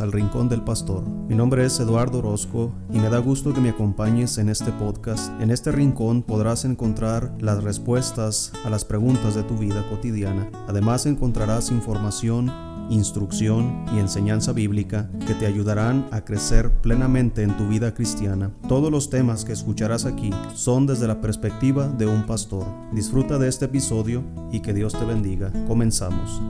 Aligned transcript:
al 0.00 0.12
Rincón 0.12 0.48
del 0.48 0.62
Pastor. 0.62 1.04
Mi 1.28 1.34
nombre 1.34 1.64
es 1.64 1.78
Eduardo 1.80 2.18
Orozco 2.18 2.72
y 2.92 2.98
me 2.98 3.08
da 3.08 3.18
gusto 3.18 3.52
que 3.52 3.60
me 3.60 3.70
acompañes 3.70 4.38
en 4.38 4.48
este 4.48 4.72
podcast. 4.72 5.30
En 5.40 5.50
este 5.50 5.72
rincón 5.72 6.22
podrás 6.22 6.64
encontrar 6.64 7.32
las 7.40 7.62
respuestas 7.62 8.52
a 8.64 8.70
las 8.70 8.84
preguntas 8.84 9.34
de 9.34 9.42
tu 9.42 9.56
vida 9.56 9.86
cotidiana. 9.88 10.50
Además 10.68 11.06
encontrarás 11.06 11.70
información 11.70 12.50
instrucción 12.90 13.84
y 13.94 13.98
enseñanza 13.98 14.52
bíblica 14.52 15.08
que 15.26 15.34
te 15.34 15.46
ayudarán 15.46 16.08
a 16.10 16.24
crecer 16.24 16.72
plenamente 16.80 17.42
en 17.42 17.56
tu 17.56 17.68
vida 17.68 17.94
cristiana. 17.94 18.50
Todos 18.68 18.90
los 18.90 19.10
temas 19.10 19.44
que 19.44 19.52
escucharás 19.52 20.04
aquí 20.04 20.30
son 20.54 20.86
desde 20.86 21.06
la 21.06 21.20
perspectiva 21.20 21.88
de 21.88 22.06
un 22.06 22.26
pastor. 22.26 22.66
Disfruta 22.92 23.38
de 23.38 23.48
este 23.48 23.66
episodio 23.66 24.24
y 24.52 24.60
que 24.60 24.74
Dios 24.74 24.92
te 24.92 25.04
bendiga. 25.04 25.52
Comenzamos. 25.66 26.42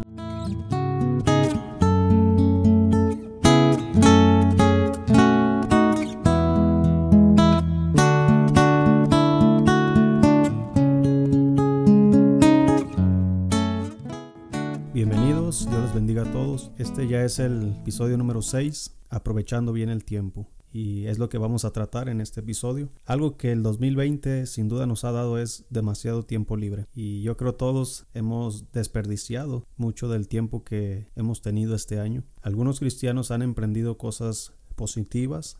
Es 17.31 17.39
el 17.39 17.77
episodio 17.83 18.19
número 18.19 18.43
6, 18.43 18.91
aprovechando 19.09 19.73
bien 19.73 19.89
el 19.89 20.05
tiempo. 20.05 20.49
Y 20.73 21.07
es 21.07 21.21
lo 21.21 21.29
que 21.29 21.39
vamos 21.39 21.65
a 21.65 21.71
tratar 21.71 22.09
en 22.09 22.21
este 22.21 22.41
episodio. 22.41 22.91
Algo 23.05 23.37
que 23.37 23.53
el 23.53 23.63
2020 23.63 24.47
sin 24.47 24.67
duda 24.67 24.85
nos 24.85 25.05
ha 25.05 25.13
dado 25.13 25.39
es 25.39 25.65
demasiado 25.71 26.25
tiempo 26.25 26.57
libre. 26.57 26.87
Y 26.93 27.23
yo 27.23 27.37
creo 27.37 27.55
todos 27.55 28.07
hemos 28.15 28.73
desperdiciado 28.73 29.65
mucho 29.77 30.09
del 30.09 30.27
tiempo 30.27 30.65
que 30.65 31.07
hemos 31.15 31.41
tenido 31.41 31.77
este 31.77 32.01
año. 32.01 32.25
Algunos 32.43 32.81
cristianos 32.81 33.31
han 33.31 33.43
emprendido 33.43 33.97
cosas 33.97 34.53
positivas, 34.75 35.57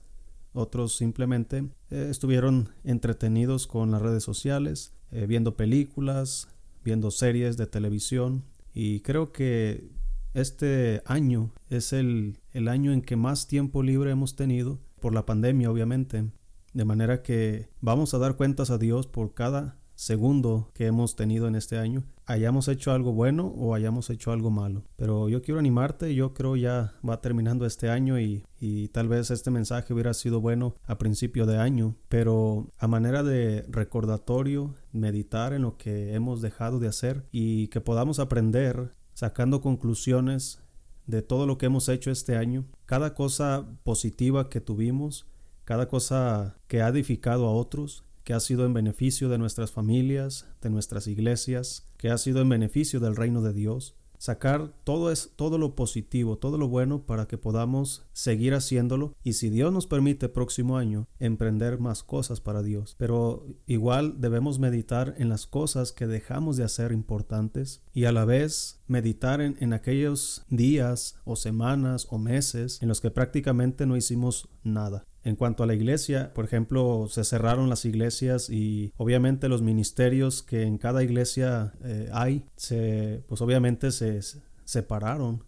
otros 0.53 0.97
simplemente 0.97 1.69
eh, 1.91 2.09
estuvieron 2.11 2.71
entretenidos 2.83 3.69
con 3.69 3.93
las 3.93 4.03
redes 4.03 4.25
sociales, 4.25 4.93
eh, 5.13 5.27
viendo 5.29 5.57
películas, 5.57 6.49
viendo 6.83 7.13
series 7.13 7.57
de 7.57 7.69
televisión. 7.69 8.43
Y 8.75 9.03
creo 9.03 9.31
que 9.31 10.01
este 10.35 11.03
año 11.07 11.53
es 11.69 11.93
el, 11.93 12.39
año 12.69 12.93
en 12.93 13.03
que 13.03 13.17
más 13.17 13.47
tiempo 13.47 13.83
libre 13.83 14.11
hemos 14.11 14.37
tenido 14.37 14.79
por 15.01 15.15
la 15.15 15.27
pandemia, 15.27 15.71
obviamente. 15.71 16.31
De 16.73 16.85
manera 16.85 17.23
que 17.23 17.69
vamos 17.81 18.15
a 18.15 18.19
dar 18.19 18.37
cuentas 18.37 18.71
a 18.71 18.79
Dios 18.79 19.07
por 19.07 19.35
cada 19.35 19.79
segundo 19.97 20.71
que 20.73 20.87
hemos 20.87 21.15
tenido 21.15 21.47
en 21.47 21.55
este 21.55 21.77
año, 21.77 22.05
hayamos 22.25 22.69
hecho 22.69 22.93
algo 22.93 23.13
bueno 23.13 23.49
o 23.49 23.75
hayamos 23.75 24.09
hecho 24.09 24.33
algo 24.33 24.51
malo. 24.51 24.85
Pero 24.97 25.29
yo 25.29 25.43
quiero 25.43 25.59
animarte, 25.59 26.15
yo 26.15 26.33
creo 26.33 26.57
ya 26.57 26.95
va 27.07 27.21
terminando 27.21 27.67
este 27.67 27.91
año 27.91 28.19
y, 28.19 28.45
y 28.59 28.89
tal 28.89 29.09
vez 29.09 29.31
este 29.31 29.51
mensaje 29.51 29.93
hubiera 29.93 30.15
sido 30.15 30.41
bueno 30.41 30.75
a 30.87 30.97
principio 30.97 31.45
de 31.45 31.59
año, 31.59 31.97
pero 32.09 32.73
a 32.79 32.87
manera 32.89 33.23
de 33.23 33.67
recordatorio, 33.69 34.75
meditar 34.93 35.53
en 35.53 35.63
lo 35.63 35.77
que 35.77 36.15
hemos 36.15 36.41
dejado 36.41 36.79
de 36.79 36.89
hacer 36.89 37.27
y 37.31 37.69
que 37.69 37.83
podamos 37.83 38.21
aprender 38.21 38.95
sacando 39.15 39.61
conclusiones 39.61 40.61
de 41.07 41.23
todo 41.23 41.47
lo 41.47 41.59
que 41.59 41.67
hemos 41.67 41.89
hecho 41.89 42.11
este 42.11 42.37
año, 42.37 42.67
cada 42.87 43.15
cosa 43.15 43.67
positiva 43.83 44.49
que 44.49 44.61
tuvimos, 44.61 45.27
cada 45.65 45.89
cosa 45.89 46.57
que 46.69 46.83
ha 46.83 46.89
edificado 46.89 47.47
a 47.47 47.53
otros, 47.53 48.05
que 48.25 48.33
ha 48.33 48.41
sido 48.41 48.65
en 48.65 48.75
beneficio 48.75 49.29
de 49.29 49.39
nuestras 49.39 49.73
familias, 49.73 50.47
de 50.61 50.71
nuestras 50.71 51.07
iglesias, 51.07 51.87
que 51.97 52.11
ha 52.11 52.19
sido 52.19 52.41
en 52.41 52.49
beneficio 52.49 53.01
del 53.01 53.17
reino 53.17 53.43
de 53.43 53.53
Dios, 53.53 53.97
sacar 54.21 54.75
todo 54.85 55.11
es 55.11 55.33
todo 55.35 55.57
lo 55.57 55.75
positivo, 55.75 56.37
todo 56.37 56.59
lo 56.59 56.69
bueno 56.69 57.07
para 57.07 57.27
que 57.27 57.39
podamos 57.39 58.07
seguir 58.13 58.53
haciéndolo 58.53 59.15
y 59.25 59.33
si 59.33 59.49
Dios 59.49 59.73
nos 59.73 59.87
permite 59.87 60.29
próximo 60.29 60.77
año 60.77 61.09
emprender 61.19 61.79
más 61.79 62.03
cosas 62.03 62.41
para 62.43 62.63
Dios. 62.63 62.95
Pero 62.99 63.47
igual 63.67 64.21
debemos 64.21 64.59
meditar 64.59 65.15
en 65.17 65.31
las 65.31 65.47
cosas 65.47 65.93
que 65.93 66.07
dejamos 66.07 66.59
de 66.59 66.65
hacer 66.65 66.93
importantes 66.93 67.83
y 67.95 68.05
a 68.05 68.13
la 68.13 68.27
vez 68.27 68.83
meditar 68.87 69.41
en, 69.41 69.57
en 69.59 69.73
aquellos 69.73 70.45
días 70.51 71.17
o 71.25 71.35
semanas 71.35 72.07
o 72.11 72.19
meses 72.19 72.83
en 72.83 72.89
los 72.89 73.01
que 73.01 73.11
prácticamente 73.11 73.87
no 73.87 73.97
hicimos 73.97 74.51
nada. 74.63 75.07
En 75.23 75.37
cuanto 75.37 75.63
a 75.63 75.67
la 75.67 75.75
iglesia, 75.75 76.33
por 76.35 76.45
ejemplo, 76.45 77.07
se 77.11 77.25
cerraron 77.25 77.69
las 77.69 77.85
iglesias 77.85 78.49
y 78.49 78.93
obviamente 78.97 79.49
los 79.49 79.61
ministerios 79.61 80.43
que 80.43 80.63
en 80.63 80.79
cada 80.79 81.03
iglesia 81.03 81.75
eh, 81.85 82.09
hay, 82.13 82.45
se, 82.57 83.23
pues 83.27 83.41
obviamente 83.43 83.93
se 83.93 84.21
separaron. 84.65 85.45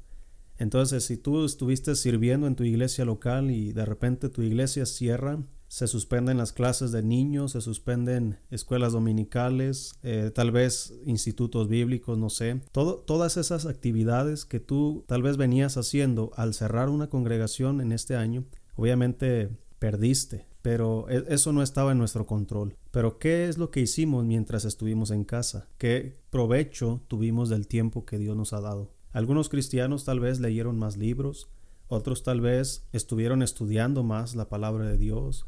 Entonces, 0.59 1.05
si 1.05 1.17
tú 1.17 1.45
estuviste 1.45 1.97
sirviendo 1.97 2.47
en 2.47 2.55
tu 2.55 2.65
iglesia 2.65 3.05
local 3.05 3.51
y 3.51 3.73
de 3.73 3.85
repente 3.85 4.29
tu 4.29 4.43
iglesia 4.43 4.85
cierra, 4.87 5.39
se 5.73 5.87
suspenden 5.87 6.37
las 6.37 6.53
clases 6.53 6.93
de 6.93 7.03
niños, 7.03 7.53
se 7.53 7.63
suspenden 7.63 8.37
escuelas 8.51 8.93
dominicales, 8.93 9.95
eh, 10.03 10.31
tal 10.35 10.51
vez 10.51 10.93
institutos 11.07 11.67
bíblicos, 11.67 12.19
no 12.19 12.29
sé. 12.29 12.61
Todas 12.73 13.39
esas 13.39 13.65
actividades 13.65 14.45
que 14.45 14.61
tú 14.61 15.03
tal 15.09 15.23
vez 15.23 15.39
venías 15.39 15.79
haciendo 15.79 16.31
al 16.37 16.53
cerrar 16.53 16.91
una 16.91 17.09
congregación 17.09 17.81
en 17.81 17.93
este 17.93 18.17
año, 18.17 18.45
obviamente 18.77 19.51
perdiste, 19.79 20.47
pero 20.63 21.09
e, 21.09 21.25
eso 21.29 21.53
no 21.53 21.63
estaba 21.63 21.93
en 21.93 21.99
nuestro 21.99 22.27
control. 22.27 22.77
Pero 22.91 23.19
¿qué 23.19 23.49
es 23.49 23.59
lo 23.59 23.71
que 23.71 23.81
hicimos 23.81 24.25
mientras 24.25 24.65
estuvimos 24.65 25.11
en 25.11 25.25
casa? 25.25 25.69
¿Qué 25.79 26.21
provecho 26.31 27.03
tuvimos 27.09 27.49
del 27.49 27.67
tiempo 27.67 28.05
que 28.05 28.19
Dios 28.19 28.37
nos 28.37 28.53
ha 28.53 28.61
dado? 28.61 28.93
Algunos 29.13 29.49
cristianos 29.49 30.05
tal 30.05 30.21
vez 30.21 30.41
leyeron 30.41 30.79
más 30.79 30.97
libros, 30.97 31.51
otros 31.89 32.23
tal 32.23 32.41
vez 32.41 32.89
estuvieron 32.93 33.43
estudiando 33.43 34.03
más 34.03 34.35
la 34.35 34.49
palabra 34.49 34.87
de 34.87 34.97
Dios, 34.97 35.47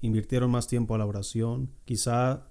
invirtieron 0.00 0.50
más 0.50 0.66
tiempo 0.66 0.94
a 0.94 0.98
la 0.98 1.06
oración, 1.06 1.70
quizá 1.84 2.48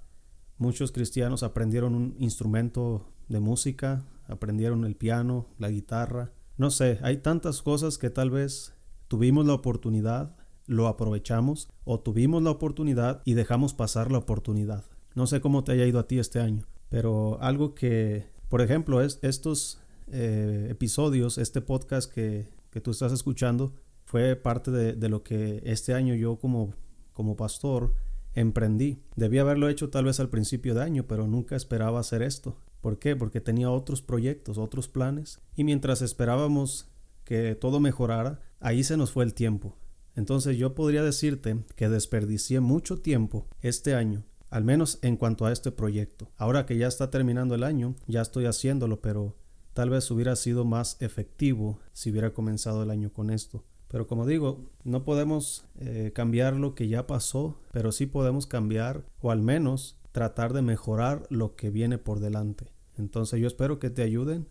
muchos 0.57 0.91
cristianos 0.91 1.43
aprendieron 1.43 1.95
un 1.95 2.15
instrumento 2.19 3.11
de 3.27 3.41
música, 3.41 4.05
aprendieron 4.27 4.85
el 4.85 4.95
piano, 4.95 5.47
la 5.57 5.69
guitarra, 5.69 6.31
no 6.57 6.71
sé, 6.71 6.99
hay 7.01 7.17
tantas 7.17 7.61
cosas 7.61 7.97
que 7.97 8.09
tal 8.09 8.29
vez 8.29 8.74
Tuvimos 9.07 9.45
la 9.45 9.53
oportunidad, 9.53 10.35
lo 10.67 10.87
aprovechamos 10.87 11.69
o 11.83 11.99
tuvimos 11.99 12.41
la 12.41 12.51
oportunidad 12.51 13.21
y 13.25 13.33
dejamos 13.33 13.73
pasar 13.73 14.11
la 14.11 14.17
oportunidad. 14.17 14.83
No 15.13 15.27
sé 15.27 15.41
cómo 15.41 15.63
te 15.63 15.73
haya 15.73 15.85
ido 15.85 15.99
a 15.99 16.07
ti 16.07 16.19
este 16.19 16.39
año, 16.39 16.65
pero 16.89 17.41
algo 17.41 17.75
que, 17.75 18.27
por 18.49 18.61
ejemplo, 18.61 19.01
es 19.01 19.19
estos 19.21 19.79
eh, 20.07 20.67
episodios, 20.69 21.37
este 21.37 21.61
podcast 21.61 22.11
que, 22.11 22.49
que, 22.69 22.81
tú 22.81 22.91
estás 22.91 23.11
escuchando, 23.11 23.73
fue 24.05 24.35
parte 24.35 24.71
de, 24.71 24.93
de, 24.93 25.09
lo 25.09 25.23
que 25.23 25.61
este 25.65 25.93
año 25.93 26.13
yo 26.15 26.37
como, 26.37 26.73
como 27.13 27.35
pastor 27.35 27.93
emprendí. 28.33 29.01
Debía 29.15 29.41
haberlo 29.41 29.69
hecho 29.69 29.89
tal 29.89 30.05
vez 30.05 30.19
al 30.19 30.29
principio 30.29 30.75
de 30.75 30.83
año, 30.83 31.07
pero 31.07 31.27
nunca 31.27 31.55
esperaba 31.55 31.99
hacer 31.99 32.21
esto. 32.21 32.57
¿Por 32.81 32.99
qué? 32.99 33.15
Porque 33.15 33.41
tenía 33.41 33.71
otros 33.71 34.01
proyectos, 34.01 34.57
otros 34.57 34.87
planes. 34.87 35.39
Y 35.55 35.63
mientras 35.63 36.01
esperábamos 36.01 36.91
que 37.25 37.55
todo 37.55 37.79
mejorara, 37.79 38.39
ahí 38.59 38.83
se 38.83 38.95
nos 38.95 39.11
fue 39.11 39.25
el 39.25 39.33
tiempo. 39.33 39.75
Entonces 40.15 40.57
yo 40.57 40.75
podría 40.75 41.03
decirte 41.03 41.65
que 41.75 41.89
desperdicié 41.89 42.61
mucho 42.61 43.01
tiempo 43.01 43.47
este 43.61 43.95
año, 43.95 44.23
al 44.49 44.63
menos 44.63 44.99
en 45.01 45.17
cuanto 45.17 45.45
a 45.45 45.51
este 45.51 45.71
proyecto. 45.71 46.31
Ahora 46.37 46.65
que 46.65 46.77
ya 46.77 46.87
está 46.87 47.09
terminando 47.11 47.55
el 47.55 47.63
año, 47.63 47.95
ya 48.07 48.21
estoy 48.21 48.45
haciéndolo, 48.45 49.01
pero 49.01 49.35
tal 49.73 49.89
vez 49.89 50.09
hubiera 50.09 50.37
sido 50.37 50.63
más 50.63 50.95
efectivo 51.01 51.79
si 51.91 52.11
hubiera 52.11 52.33
comenzado 52.33 52.83
el 52.83 52.91
año 52.91 53.11
con 53.11 53.29
esto. 53.29 53.65
Pero 53.89 54.07
como 54.07 54.25
digo, 54.25 54.71
no 54.83 55.03
podemos 55.03 55.65
eh, 55.79 56.11
cambiar 56.15 56.55
lo 56.55 56.75
que 56.75 56.87
ya 56.87 57.07
pasó, 57.07 57.59
pero 57.71 57.91
sí 57.91 58.05
podemos 58.05 58.47
cambiar 58.47 59.05
o 59.19 59.31
al 59.31 59.41
menos 59.41 59.97
tratar 60.11 60.53
de 60.53 60.61
mejorar 60.61 61.27
lo 61.29 61.55
que 61.55 61.69
viene 61.69 61.97
por 61.97 62.19
delante. 62.19 62.71
Entonces 62.97 63.39
yo 63.39 63.47
espero 63.47 63.79
que 63.79 63.89
te 63.89 64.01
ayuden 64.01 64.47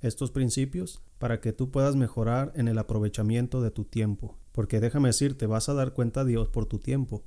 estos 0.00 0.30
principios 0.30 1.02
para 1.18 1.40
que 1.40 1.52
tú 1.52 1.70
puedas 1.70 1.96
mejorar 1.96 2.52
en 2.54 2.68
el 2.68 2.78
aprovechamiento 2.78 3.60
de 3.60 3.70
tu 3.70 3.84
tiempo. 3.84 4.36
Porque 4.52 4.80
déjame 4.80 5.08
decirte, 5.08 5.46
vas 5.46 5.68
a 5.68 5.74
dar 5.74 5.92
cuenta 5.92 6.20
a 6.20 6.24
Dios 6.24 6.48
por 6.48 6.66
tu 6.66 6.78
tiempo. 6.78 7.24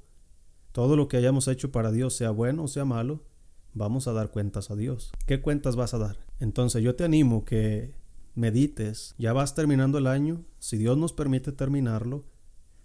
Todo 0.72 0.96
lo 0.96 1.08
que 1.08 1.18
hayamos 1.18 1.48
hecho 1.48 1.72
para 1.72 1.92
Dios, 1.92 2.16
sea 2.16 2.32
bueno 2.32 2.64
o 2.64 2.68
sea 2.68 2.86
malo, 2.86 3.24
vamos 3.74 4.08
a 4.08 4.14
dar 4.14 4.32
cuentas 4.32 4.72
a 4.72 4.76
Dios. 4.76 5.12
¿Qué 5.28 5.42
cuentas 5.42 5.76
vas 5.76 5.94
a 5.94 5.98
dar? 5.98 6.18
Entonces 6.40 6.82
yo 6.82 6.96
te 6.96 7.04
animo 7.04 7.46
que 7.46 7.94
medites, 8.36 9.14
ya 9.18 9.34
vas 9.34 9.56
terminando 9.56 9.98
el 9.98 10.08
año, 10.08 10.46
si 10.60 10.78
Dios 10.78 10.98
nos 10.98 11.14
permite 11.14 11.52
terminarlo, 11.52 12.24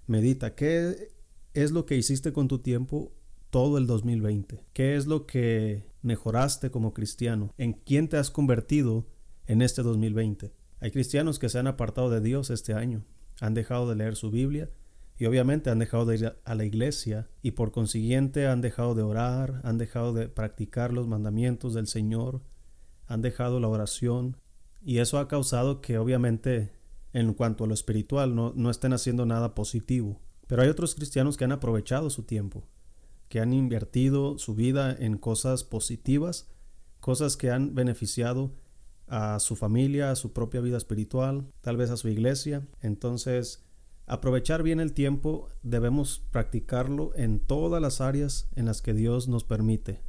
medita 0.07 0.55
qué 0.55 1.13
es 1.55 1.71
lo 1.71 1.87
que 1.87 1.97
hiciste 1.97 2.33
con 2.33 2.49
tu 2.49 2.59
tiempo 2.59 3.13
todo 3.51 3.79
el 3.79 3.87
2020, 3.87 4.65
qué 4.73 4.97
es 4.97 5.07
lo 5.07 5.27
que 5.27 5.85
mejoraste 6.03 6.71
como 6.71 6.93
cristiano, 6.93 7.53
en 7.59 7.73
quién 7.73 8.09
te 8.09 8.17
has 8.17 8.31
convertido 8.31 9.07
en 9.47 9.63
este 9.63 9.83
2020. 9.83 10.53
Hay 10.81 10.91
cristianos 10.91 11.39
que 11.39 11.49
se 11.49 11.59
han 11.59 11.67
apartado 11.67 12.11
de 12.11 12.21
Dios 12.21 12.51
este 12.51 12.75
año, 12.75 13.05
han 13.41 13.55
dejado 13.55 13.89
de 13.89 13.97
leer 13.97 14.17
su 14.17 14.31
Biblia 14.31 14.71
y 15.19 15.27
obviamente 15.27 15.71
han 15.71 15.79
dejado 15.79 16.07
de 16.07 16.17
ir 16.17 16.37
a 16.45 16.55
la 16.55 16.65
iglesia 16.65 17.29
y 17.43 17.53
por 17.53 17.73
consiguiente 17.73 18.47
han 18.47 18.61
dejado 18.61 18.95
de 18.95 19.03
orar, 19.03 19.61
han 19.65 19.79
dejado 19.79 20.13
de 20.13 20.29
practicar 20.29 20.93
los 20.93 21.07
mandamientos 21.07 21.75
del 21.75 21.87
Señor, 21.87 22.43
han 23.07 23.23
dejado 23.23 23.61
la 23.61 23.69
oración 23.69 24.37
y 24.83 24.99
eso 24.99 25.19
ha 25.19 25.29
causado 25.29 25.81
que 25.81 25.99
obviamente 25.99 26.77
en 27.17 27.33
cuanto 27.33 27.65
a 27.65 27.67
lo 27.67 27.73
espiritual, 27.73 28.35
no, 28.35 28.53
no 28.55 28.69
estén 28.69 28.93
haciendo 28.93 29.25
nada 29.25 29.55
positivo. 29.55 30.21
Pero 30.47 30.61
hay 30.61 30.69
otros 30.69 30.95
cristianos 30.95 31.39
que 31.39 31.45
han 31.45 31.53
aprovechado 31.53 32.11
su 32.11 32.25
tiempo, 32.25 32.69
que 33.31 33.41
han 33.41 33.55
invertido 33.55 34.39
su 34.39 34.55
vida 34.55 34.95
en 34.95 35.17
cosas 35.17 35.65
positivas, 35.65 36.47
cosas 37.01 37.39
que 37.39 37.51
han 37.51 37.75
beneficiado 37.75 38.53
a 39.09 39.39
su 39.41 39.57
familia, 39.57 40.11
a 40.11 40.17
su 40.17 40.33
propia 40.33 40.61
vida 40.61 40.77
espiritual, 40.77 41.47
tal 41.61 41.77
vez 41.77 41.91
a 41.91 41.97
su 41.97 42.09
iglesia. 42.09 42.67
Entonces, 42.81 43.65
aprovechar 44.07 44.63
bien 44.63 44.81
el 44.81 44.93
tiempo 44.93 45.49
debemos 45.63 46.23
practicarlo 46.31 47.13
en 47.17 47.41
todas 47.41 47.81
las 47.81 48.01
áreas 48.01 48.49
en 48.57 48.67
las 48.67 48.83
que 48.83 48.95
Dios 48.95 49.29
nos 49.29 49.45
permite. 49.45 50.01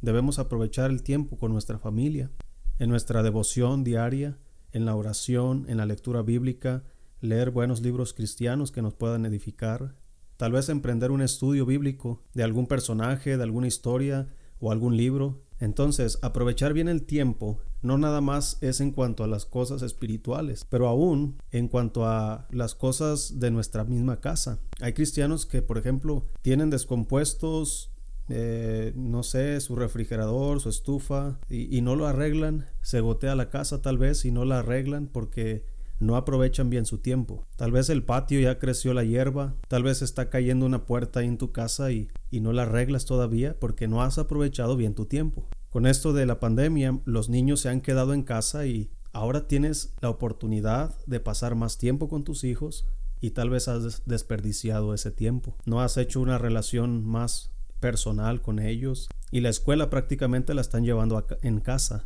Debemos 0.00 0.38
aprovechar 0.38 0.90
el 0.90 1.02
tiempo 1.02 1.38
con 1.38 1.52
nuestra 1.52 1.78
familia, 1.78 2.30
en 2.78 2.88
nuestra 2.88 3.22
devoción 3.22 3.84
diaria, 3.84 4.38
en 4.72 4.84
la 4.84 4.96
oración, 4.96 5.66
en 5.68 5.76
la 5.76 5.86
lectura 5.86 6.22
bíblica, 6.22 6.82
leer 7.20 7.50
buenos 7.50 7.80
libros 7.82 8.12
cristianos 8.12 8.72
que 8.72 8.82
nos 8.82 8.94
puedan 8.94 9.24
edificar, 9.26 9.94
tal 10.36 10.52
vez 10.52 10.68
emprender 10.68 11.12
un 11.12 11.22
estudio 11.22 11.64
bíblico 11.64 12.24
de 12.34 12.42
algún 12.42 12.66
personaje, 12.66 13.36
de 13.36 13.42
alguna 13.44 13.68
historia 13.68 14.28
o 14.58 14.72
algún 14.72 14.96
libro. 14.96 15.40
Entonces, 15.62 16.18
aprovechar 16.22 16.72
bien 16.72 16.88
el 16.88 17.04
tiempo 17.04 17.60
no 17.82 17.96
nada 17.96 18.20
más 18.20 18.58
es 18.62 18.80
en 18.80 18.90
cuanto 18.90 19.22
a 19.22 19.28
las 19.28 19.46
cosas 19.46 19.82
espirituales, 19.82 20.66
pero 20.68 20.88
aún 20.88 21.38
en 21.52 21.68
cuanto 21.68 22.04
a 22.04 22.48
las 22.50 22.74
cosas 22.74 23.38
de 23.38 23.52
nuestra 23.52 23.84
misma 23.84 24.18
casa. 24.18 24.58
Hay 24.80 24.92
cristianos 24.92 25.46
que, 25.46 25.62
por 25.62 25.78
ejemplo, 25.78 26.26
tienen 26.42 26.68
descompuestos 26.68 27.92
eh, 28.28 28.92
no 28.96 29.22
sé, 29.22 29.60
su 29.60 29.76
refrigerador, 29.76 30.60
su 30.60 30.68
estufa, 30.68 31.38
y, 31.50 31.80
no 31.82 31.96
lo 31.96 32.06
arreglan, 32.06 32.66
se 32.80 33.00
gotea 33.00 33.34
la 33.34 33.50
casa 33.50 33.82
tal 33.82 33.98
vez 33.98 34.24
y 34.24 34.30
no 34.30 34.44
la 34.44 34.60
arreglan 34.60 35.08
porque 35.08 35.66
no 36.02 36.16
aprovechan 36.16 36.68
bien 36.68 36.84
su 36.84 36.98
tiempo. 36.98 37.46
Tal 37.56 37.72
vez 37.72 37.88
el 37.88 38.04
patio 38.04 38.40
ya 38.40 38.58
creció 38.58 38.92
la 38.92 39.04
hierba, 39.04 39.54
tal 39.68 39.82
vez 39.82 40.02
está 40.02 40.28
cayendo 40.28 40.66
una 40.66 40.84
puerta 40.84 41.22
en 41.22 41.38
tu 41.38 41.52
casa 41.52 41.92
y, 41.92 42.08
y 42.30 42.40
no 42.40 42.52
la 42.52 42.62
arreglas 42.62 43.06
todavía 43.06 43.58
porque 43.58 43.88
no 43.88 44.02
has 44.02 44.18
aprovechado 44.18 44.76
bien 44.76 44.94
tu 44.94 45.06
tiempo. 45.06 45.48
Con 45.70 45.86
esto 45.86 46.12
de 46.12 46.26
la 46.26 46.38
pandemia, 46.38 47.00
los 47.06 47.28
niños 47.28 47.60
se 47.60 47.70
han 47.70 47.80
quedado 47.80 48.12
en 48.12 48.24
casa 48.24 48.66
y 48.66 48.90
ahora 49.12 49.48
tienes 49.48 49.94
la 50.00 50.10
oportunidad 50.10 50.94
de 51.06 51.20
pasar 51.20 51.54
más 51.54 51.78
tiempo 51.78 52.08
con 52.08 52.24
tus 52.24 52.44
hijos 52.44 52.86
y 53.20 53.30
tal 53.30 53.50
vez 53.50 53.68
has 53.68 54.04
desperdiciado 54.04 54.92
ese 54.94 55.10
tiempo. 55.10 55.56
No 55.64 55.80
has 55.80 55.96
hecho 55.96 56.20
una 56.20 56.38
relación 56.38 57.06
más 57.06 57.52
personal 57.80 58.42
con 58.42 58.58
ellos 58.58 59.08
y 59.30 59.40
la 59.40 59.48
escuela 59.48 59.88
prácticamente 59.90 60.54
la 60.54 60.60
están 60.60 60.84
llevando 60.84 61.24
en 61.42 61.60
casa. 61.60 62.04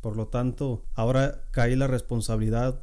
Por 0.00 0.16
lo 0.16 0.28
tanto, 0.28 0.84
ahora 0.94 1.44
cae 1.52 1.74
la 1.76 1.86
responsabilidad 1.86 2.82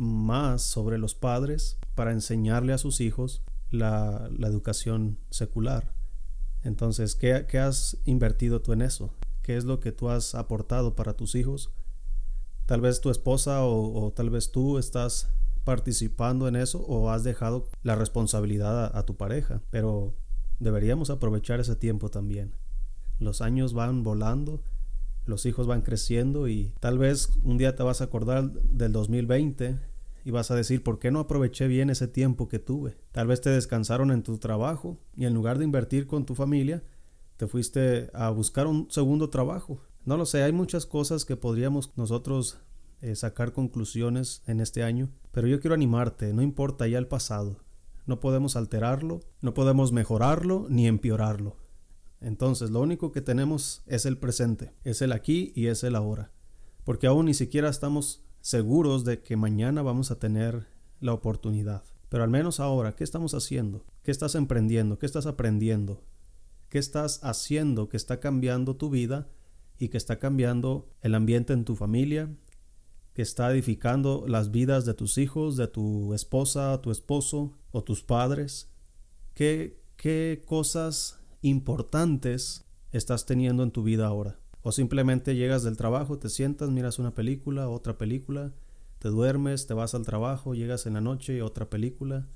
más 0.00 0.62
sobre 0.62 0.98
los 0.98 1.14
padres 1.14 1.78
para 1.94 2.12
enseñarle 2.12 2.72
a 2.72 2.78
sus 2.78 3.00
hijos 3.00 3.42
la, 3.70 4.28
educación 4.40 5.18
secular. 5.30 5.94
Entonces, 6.62 7.14
¿qué, 7.14 7.46
¿qué, 7.48 7.58
has 7.58 7.98
invertido 8.04 8.60
tú 8.60 8.72
en 8.72 8.82
eso? 8.82 9.14
¿Qué 9.42 9.56
es 9.56 9.64
lo 9.64 9.80
que 9.80 9.92
tú 9.92 10.08
has 10.08 10.34
aportado 10.34 10.94
para 10.94 11.14
tus 11.14 11.34
hijos? 11.34 11.70
Tal 12.66 12.80
vez 12.80 13.00
tu 13.00 13.10
esposa 13.10 13.64
o, 13.64 14.12
tal 14.12 14.30
vez 14.30 14.52
tú 14.52 14.78
estás 14.78 15.28
participando 15.64 16.48
en 16.48 16.56
eso 16.56 16.80
o 16.80 17.10
has 17.10 17.24
dejado 17.24 17.68
la 17.82 17.94
responsabilidad 17.94 18.86
a, 18.86 18.98
a 18.98 19.04
tu 19.04 19.16
pareja. 19.16 19.62
Pero 19.70 20.16
Deberíamos 20.60 21.08
aprovechar 21.08 21.58
ese 21.58 21.74
tiempo 21.74 22.10
también. 22.10 22.54
Los 23.18 23.40
años 23.40 23.72
van 23.72 24.02
volando, 24.02 24.62
los 25.24 25.46
hijos 25.46 25.66
van 25.66 25.80
creciendo 25.80 26.48
y 26.48 26.74
tal 26.80 26.98
vez 26.98 27.30
un 27.42 27.56
día 27.56 27.74
te 27.74 27.82
vas 27.82 28.02
a 28.02 28.04
acordar 28.04 28.52
del 28.52 28.92
2020 28.92 29.78
y 30.24 30.30
vas 30.30 30.50
a 30.50 30.54
decir, 30.54 30.82
¿por 30.82 30.98
qué 30.98 31.10
no 31.10 31.20
aproveché 31.20 31.66
bien 31.66 31.90
ese 31.90 32.08
tiempo 32.08 32.48
que 32.48 32.58
tuve? 32.58 32.96
Tal 33.12 33.26
vez 33.26 33.40
te 33.40 33.50
descansaron 33.50 34.10
en 34.10 34.22
tu 34.22 34.38
trabajo 34.38 34.98
y 35.14 35.26
en 35.26 35.34
lugar 35.34 35.58
de 35.58 35.64
invertir 35.64 36.06
con 36.06 36.26
tu 36.26 36.34
familia, 36.34 36.82
te 37.36 37.46
fuiste 37.46 38.10
a 38.12 38.30
buscar 38.30 38.66
un 38.66 38.90
segundo 38.90 39.30
trabajo. 39.30 39.80
No 40.04 40.16
lo 40.16 40.26
sé, 40.26 40.42
hay 40.42 40.52
muchas 40.52 40.86
cosas 40.86 41.24
que 41.24 41.36
podríamos 41.36 41.92
nosotros 41.96 42.58
eh, 43.00 43.14
sacar 43.16 43.52
conclusiones 43.52 44.42
en 44.46 44.60
este 44.60 44.82
año, 44.82 45.10
pero 45.32 45.48
yo 45.48 45.60
quiero 45.60 45.74
animarte, 45.74 46.34
no 46.34 46.42
importa 46.42 46.86
ya 46.86 46.98
el 46.98 47.06
pasado, 47.06 47.56
no 48.06 48.20
podemos 48.20 48.56
alterarlo, 48.56 49.20
no 49.40 49.54
podemos 49.54 49.92
mejorarlo 49.92 50.66
ni 50.68 50.86
empeorarlo. 50.86 51.56
Entonces 52.20 52.70
lo 52.70 52.80
único 52.80 53.12
que 53.12 53.22
tenemos 53.22 53.82
es 53.86 54.04
el 54.04 54.18
presente, 54.18 54.74
es 54.84 55.00
el 55.00 55.12
aquí 55.12 55.52
y 55.54 55.68
es 55.68 55.82
el 55.84 55.96
ahora. 55.96 56.30
Porque 56.84 57.06
aún 57.06 57.26
ni 57.26 57.34
siquiera 57.34 57.68
estamos 57.68 58.22
seguros 58.40 59.04
de 59.04 59.22
que 59.22 59.36
mañana 59.36 59.82
vamos 59.82 60.10
a 60.10 60.18
tener 60.18 60.66
la 61.00 61.12
oportunidad. 61.12 61.82
Pero 62.08 62.24
al 62.24 62.30
menos 62.30 62.60
ahora, 62.60 62.96
¿qué 62.96 63.04
estamos 63.04 63.34
haciendo? 63.34 63.84
¿Qué 64.02 64.10
estás 64.10 64.34
emprendiendo? 64.34 64.98
¿Qué 64.98 65.06
estás 65.06 65.26
aprendiendo? 65.26 66.02
¿Qué 66.68 66.78
estás 66.78 67.22
haciendo 67.22 67.88
que 67.88 67.96
está 67.96 68.18
cambiando 68.18 68.76
tu 68.76 68.90
vida 68.90 69.28
y 69.78 69.88
que 69.88 69.96
está 69.96 70.18
cambiando 70.18 70.90
el 71.02 71.14
ambiente 71.14 71.52
en 71.52 71.64
tu 71.64 71.76
familia, 71.76 72.28
que 73.14 73.22
está 73.22 73.50
edificando 73.52 74.24
las 74.26 74.50
vidas 74.50 74.84
de 74.84 74.94
tus 74.94 75.18
hijos, 75.18 75.56
de 75.56 75.68
tu 75.68 76.12
esposa, 76.14 76.80
tu 76.82 76.90
esposo 76.90 77.52
o 77.70 77.84
tus 77.84 78.02
padres? 78.02 78.70
¿Qué, 79.34 79.80
qué 79.96 80.42
cosas 80.44 81.20
importantes 81.42 82.66
estás 82.90 83.24
teniendo 83.24 83.62
en 83.62 83.70
tu 83.70 83.84
vida 83.84 84.06
ahora? 84.06 84.39
O 84.62 84.72
simplemente 84.72 85.36
llegas 85.36 85.62
del 85.62 85.76
trabajo, 85.76 86.18
te 86.18 86.28
sientas, 86.28 86.70
miras 86.70 86.98
una 86.98 87.14
película, 87.14 87.68
otra 87.68 87.96
película, 87.96 88.52
te 88.98 89.08
duermes, 89.08 89.66
te 89.66 89.74
vas 89.74 89.94
al 89.94 90.04
trabajo, 90.04 90.54
llegas 90.54 90.86
en 90.86 90.94
la 90.94 91.00
noche 91.00 91.42
otra 91.42 91.70
película. 91.70 92.28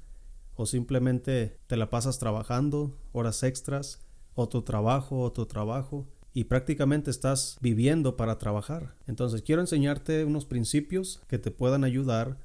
O 0.55 0.67
simplemente 0.67 1.59
te 1.67 1.77
la 1.77 1.91
pasas 1.91 2.19
trabajando, 2.19 2.97
horas 3.13 3.43
extras, 3.43 4.01
otro 4.35 4.65
trabajo, 4.65 5.21
otro 5.21 5.47
trabajo 5.47 6.09
y 6.33 6.45
prácticamente 6.45 7.11
estás 7.11 7.57
viviendo 7.61 8.17
para 8.17 8.39
trabajar. 8.39 8.97
Entonces 9.07 9.43
quiero 9.43 9.61
enseñarte 9.61 10.25
unos 10.25 10.45
principios 10.45 11.23
que 11.29 11.39
te 11.39 11.53
puedan 11.53 11.85
ayudar 11.85 12.39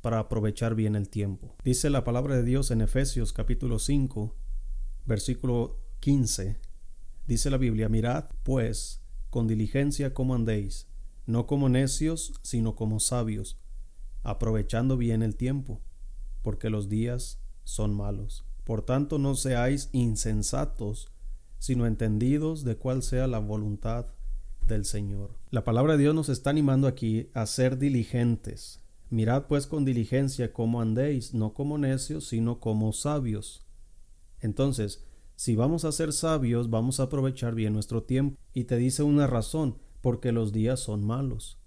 para 0.00 0.20
aprovechar 0.20 0.74
bien 0.74 0.94
el 0.94 1.08
tiempo. 1.08 1.56
Dice 1.64 1.90
la 1.90 2.04
palabra 2.04 2.36
de 2.36 2.44
Dios 2.44 2.70
en 2.70 2.80
Efesios 2.80 3.32
capítulo 3.32 3.78
5, 3.78 4.34
versículo 5.06 5.80
15. 6.00 6.58
Dice 7.26 7.50
la 7.50 7.56
Biblia, 7.56 7.88
mirad 7.88 8.24
pues 8.44 9.01
con 9.32 9.48
diligencia 9.48 10.12
cómo 10.12 10.34
andéis, 10.34 10.88
no 11.24 11.46
como 11.46 11.70
necios, 11.70 12.34
sino 12.42 12.76
como 12.76 13.00
sabios, 13.00 13.58
aprovechando 14.22 14.98
bien 14.98 15.22
el 15.22 15.36
tiempo, 15.36 15.80
porque 16.42 16.68
los 16.68 16.90
días 16.90 17.40
son 17.64 17.94
malos. 17.94 18.44
Por 18.62 18.84
tanto, 18.84 19.18
no 19.18 19.34
seáis 19.34 19.88
insensatos, 19.92 21.10
sino 21.58 21.86
entendidos 21.86 22.62
de 22.62 22.76
cuál 22.76 23.02
sea 23.02 23.26
la 23.26 23.38
voluntad 23.38 24.08
del 24.68 24.84
Señor. 24.84 25.38
La 25.50 25.64
palabra 25.64 25.94
de 25.94 26.02
Dios 26.02 26.14
nos 26.14 26.28
está 26.28 26.50
animando 26.50 26.86
aquí 26.86 27.30
a 27.32 27.46
ser 27.46 27.78
diligentes. 27.78 28.82
Mirad 29.08 29.46
pues 29.46 29.66
con 29.66 29.86
diligencia 29.86 30.52
cómo 30.52 30.82
andéis, 30.82 31.32
no 31.32 31.54
como 31.54 31.78
necios, 31.78 32.28
sino 32.28 32.60
como 32.60 32.92
sabios. 32.92 33.64
Entonces, 34.40 35.06
si 35.42 35.56
vamos 35.56 35.84
a 35.84 35.90
ser 35.90 36.12
sabios, 36.12 36.70
vamos 36.70 37.00
a 37.00 37.02
aprovechar 37.02 37.56
bien 37.56 37.72
nuestro 37.72 38.04
tiempo. 38.04 38.38
Y 38.54 38.62
te 38.62 38.76
dice 38.76 39.02
una 39.02 39.26
razón, 39.26 39.76
porque 40.00 40.30
los 40.30 40.52
días 40.52 40.78
son 40.78 41.04
malos. 41.04 41.58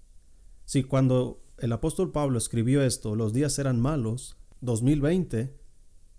Si 0.63 0.83
cuando 0.83 1.43
el 1.57 1.73
apóstol 1.73 2.13
Pablo 2.13 2.37
escribió 2.37 2.81
esto, 2.81 3.17
los 3.17 3.33
días 3.33 3.59
eran 3.59 3.81
malos, 3.81 4.37
2020, 4.61 5.57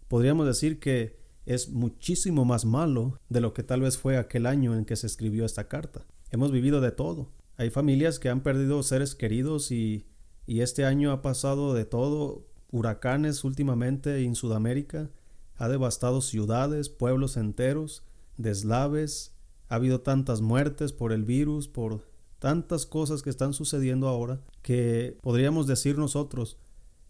podríamos 0.07 0.47
decir 0.47 0.79
que 0.81 1.19
es 1.47 1.71
muchísimo 1.71 2.45
más 2.45 2.67
malo 2.67 3.19
de 3.31 3.41
lo 3.41 3.55
que 3.55 3.63
tal 3.63 3.81
vez 3.81 3.97
fue 3.97 4.19
aquel 4.19 4.45
año 4.45 4.77
en 4.77 4.85
que 4.85 4.97
se 4.97 5.07
escribió 5.07 5.47
esta 5.47 5.67
carta. 5.67 6.05
Hemos 6.31 6.53
vivido 6.53 6.83
de 6.83 6.91
todo. 6.91 7.33
Hay 7.57 7.71
familias 7.71 8.19
que 8.19 8.29
han 8.29 8.43
perdido 8.43 8.83
seres 8.83 9.15
queridos 9.15 9.71
y, 9.71 10.05
y 10.47 10.61
este 10.61 10.85
año 10.85 11.11
ha 11.11 11.23
pasado 11.23 11.73
de 11.73 11.87
todo. 11.87 12.49
Huracanes 12.71 13.45
últimamente 13.45 14.23
en 14.23 14.35
Sudamérica. 14.35 15.09
Ha 15.57 15.69
devastado 15.69 16.21
ciudades, 16.21 16.89
pueblos 16.89 17.37
enteros, 17.37 18.05
deslaves. 18.37 19.35
Ha 19.69 19.77
habido 19.77 20.01
tantas 20.01 20.41
muertes 20.41 20.93
por 20.93 21.13
el 21.13 21.25
virus, 21.25 21.69
por 21.69 22.07
tantas 22.39 22.87
cosas 22.87 23.23
que 23.23 23.31
están 23.31 23.53
sucediendo 23.53 24.09
ahora, 24.09 24.41
que 24.63 25.19
podríamos 25.23 25.67
decir 25.67 25.99
nosotros, 25.99 26.59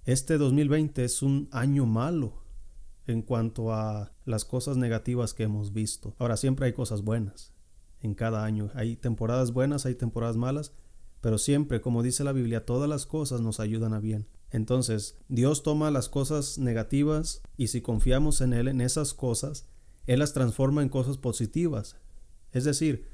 este 0.04 0.38
2020 0.38 1.04
es 1.04 1.20
un 1.22 1.48
año 1.50 1.84
malo 1.84 2.44
en 3.06 3.22
cuanto 3.22 3.72
a 3.72 4.12
las 4.24 4.44
cosas 4.44 4.76
negativas 4.76 5.34
que 5.34 5.42
hemos 5.42 5.72
visto. 5.72 6.14
Ahora 6.18 6.36
siempre 6.36 6.66
hay 6.66 6.72
cosas 6.72 7.02
buenas 7.02 7.52
en 8.00 8.14
cada 8.14 8.44
año. 8.44 8.70
Hay 8.74 8.96
temporadas 8.96 9.52
buenas, 9.52 9.84
hay 9.84 9.96
temporadas 9.96 10.36
malas, 10.36 10.72
pero 11.20 11.38
siempre, 11.38 11.80
como 11.80 12.04
dice 12.04 12.22
la 12.22 12.32
Biblia, 12.32 12.64
todas 12.64 12.88
las 12.88 13.04
cosas 13.04 13.40
nos 13.40 13.58
ayudan 13.58 13.94
a 13.94 14.00
bien. 14.00 14.28
Entonces, 14.50 15.18
Dios 15.28 15.62
toma 15.62 15.90
las 15.90 16.08
cosas 16.08 16.58
negativas 16.58 17.42
y 17.56 17.68
si 17.68 17.80
confiamos 17.80 18.40
en 18.40 18.52
Él, 18.52 18.68
en 18.68 18.80
esas 18.80 19.14
cosas, 19.14 19.68
Él 20.06 20.20
las 20.20 20.32
transforma 20.32 20.82
en 20.82 20.88
cosas 20.88 21.18
positivas. 21.18 21.96
Es 22.52 22.64
decir, 22.64 23.08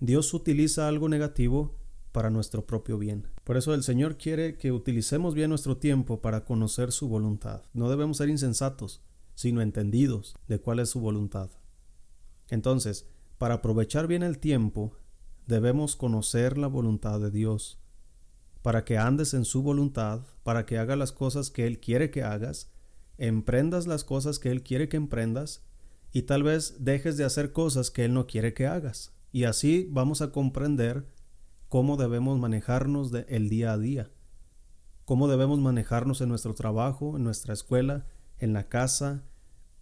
Dios 0.00 0.32
utiliza 0.32 0.88
algo 0.88 1.08
negativo 1.08 1.78
para 2.12 2.30
nuestro 2.30 2.66
propio 2.66 2.98
bien. 2.98 3.28
Por 3.44 3.56
eso 3.56 3.74
el 3.74 3.82
Señor 3.82 4.16
quiere 4.16 4.56
que 4.56 4.72
utilicemos 4.72 5.34
bien 5.34 5.50
nuestro 5.50 5.76
tiempo 5.76 6.20
para 6.20 6.44
conocer 6.44 6.92
su 6.92 7.08
voluntad. 7.08 7.62
No 7.74 7.88
debemos 7.90 8.16
ser 8.16 8.28
insensatos, 8.28 9.02
sino 9.34 9.60
entendidos 9.60 10.36
de 10.48 10.58
cuál 10.58 10.80
es 10.80 10.90
su 10.90 11.00
voluntad. 11.00 11.50
Entonces, 12.48 13.06
para 13.36 13.54
aprovechar 13.54 14.06
bien 14.06 14.22
el 14.22 14.38
tiempo, 14.38 14.96
debemos 15.46 15.96
conocer 15.96 16.58
la 16.58 16.66
voluntad 16.66 17.20
de 17.20 17.30
Dios, 17.30 17.78
para 18.68 18.84
que 18.84 18.98
andes 18.98 19.32
en 19.32 19.46
su 19.46 19.62
voluntad, 19.62 20.26
para 20.42 20.66
que 20.66 20.76
hagas 20.76 20.98
las 20.98 21.10
cosas 21.10 21.48
que 21.50 21.66
Él 21.66 21.80
quiere 21.80 22.10
que 22.10 22.22
hagas, 22.22 22.70
emprendas 23.16 23.86
las 23.86 24.04
cosas 24.04 24.38
que 24.38 24.50
Él 24.50 24.62
quiere 24.62 24.90
que 24.90 24.98
emprendas, 24.98 25.64
y 26.12 26.24
tal 26.24 26.42
vez 26.42 26.76
dejes 26.84 27.16
de 27.16 27.24
hacer 27.24 27.52
cosas 27.52 27.90
que 27.90 28.04
Él 28.04 28.12
no 28.12 28.26
quiere 28.26 28.52
que 28.52 28.66
hagas. 28.66 29.16
Y 29.32 29.44
así 29.44 29.88
vamos 29.90 30.20
a 30.20 30.32
comprender 30.32 31.06
cómo 31.70 31.96
debemos 31.96 32.38
manejarnos 32.38 33.10
el 33.28 33.48
día 33.48 33.72
a 33.72 33.78
día, 33.78 34.10
cómo 35.06 35.28
debemos 35.28 35.58
manejarnos 35.60 36.20
en 36.20 36.28
nuestro 36.28 36.52
trabajo, 36.52 37.16
en 37.16 37.24
nuestra 37.24 37.54
escuela, 37.54 38.04
en 38.36 38.52
la 38.52 38.68
casa, 38.68 39.24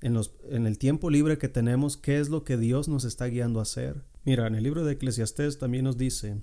en, 0.00 0.14
los, 0.14 0.36
en 0.48 0.64
el 0.64 0.78
tiempo 0.78 1.10
libre 1.10 1.38
que 1.38 1.48
tenemos, 1.48 1.96
qué 1.96 2.20
es 2.20 2.28
lo 2.28 2.44
que 2.44 2.56
Dios 2.56 2.86
nos 2.86 3.04
está 3.04 3.26
guiando 3.26 3.58
a 3.58 3.62
hacer. 3.62 4.04
Mira, 4.24 4.46
en 4.46 4.54
el 4.54 4.62
libro 4.62 4.84
de 4.84 4.92
Eclesiastés 4.92 5.58
también 5.58 5.82
nos 5.82 5.96
dice, 5.96 6.40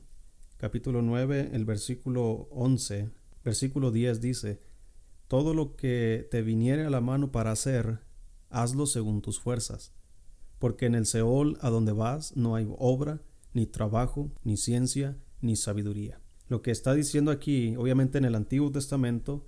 capítulo 0.63 1.01
9, 1.01 1.49
el 1.51 1.65
versículo 1.65 2.47
11, 2.51 3.09
versículo 3.43 3.91
10 3.91 4.21
dice, 4.21 4.61
todo 5.27 5.53
lo 5.53 5.75
que 5.75 6.25
te 6.31 6.41
viniere 6.41 6.85
a 6.85 6.89
la 6.89 7.01
mano 7.01 7.33
para 7.33 7.51
hacer, 7.51 7.99
hazlo 8.49 8.85
según 8.85 9.21
tus 9.21 9.41
fuerzas, 9.41 9.91
porque 10.59 10.85
en 10.85 10.95
el 10.95 11.05
Seol 11.05 11.57
a 11.59 11.69
donde 11.69 11.91
vas 11.91 12.37
no 12.37 12.55
hay 12.55 12.65
obra, 12.77 13.21
ni 13.51 13.65
trabajo, 13.65 14.31
ni 14.45 14.55
ciencia, 14.55 15.17
ni 15.41 15.57
sabiduría. 15.57 16.21
Lo 16.47 16.61
que 16.61 16.71
está 16.71 16.93
diciendo 16.93 17.31
aquí, 17.31 17.75
obviamente 17.75 18.17
en 18.17 18.23
el 18.23 18.33
Antiguo 18.33 18.71
Testamento, 18.71 19.45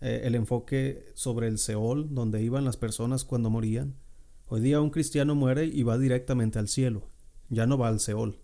eh, 0.00 0.20
el 0.22 0.36
enfoque 0.36 1.06
sobre 1.14 1.48
el 1.48 1.58
Seol, 1.58 2.14
donde 2.14 2.40
iban 2.40 2.64
las 2.64 2.76
personas 2.76 3.24
cuando 3.24 3.50
morían. 3.50 3.96
Hoy 4.46 4.60
día 4.60 4.80
un 4.80 4.90
cristiano 4.90 5.34
muere 5.34 5.64
y 5.64 5.82
va 5.82 5.98
directamente 5.98 6.60
al 6.60 6.68
cielo, 6.68 7.08
ya 7.48 7.66
no 7.66 7.78
va 7.78 7.88
al 7.88 7.98
Seol. 7.98 8.38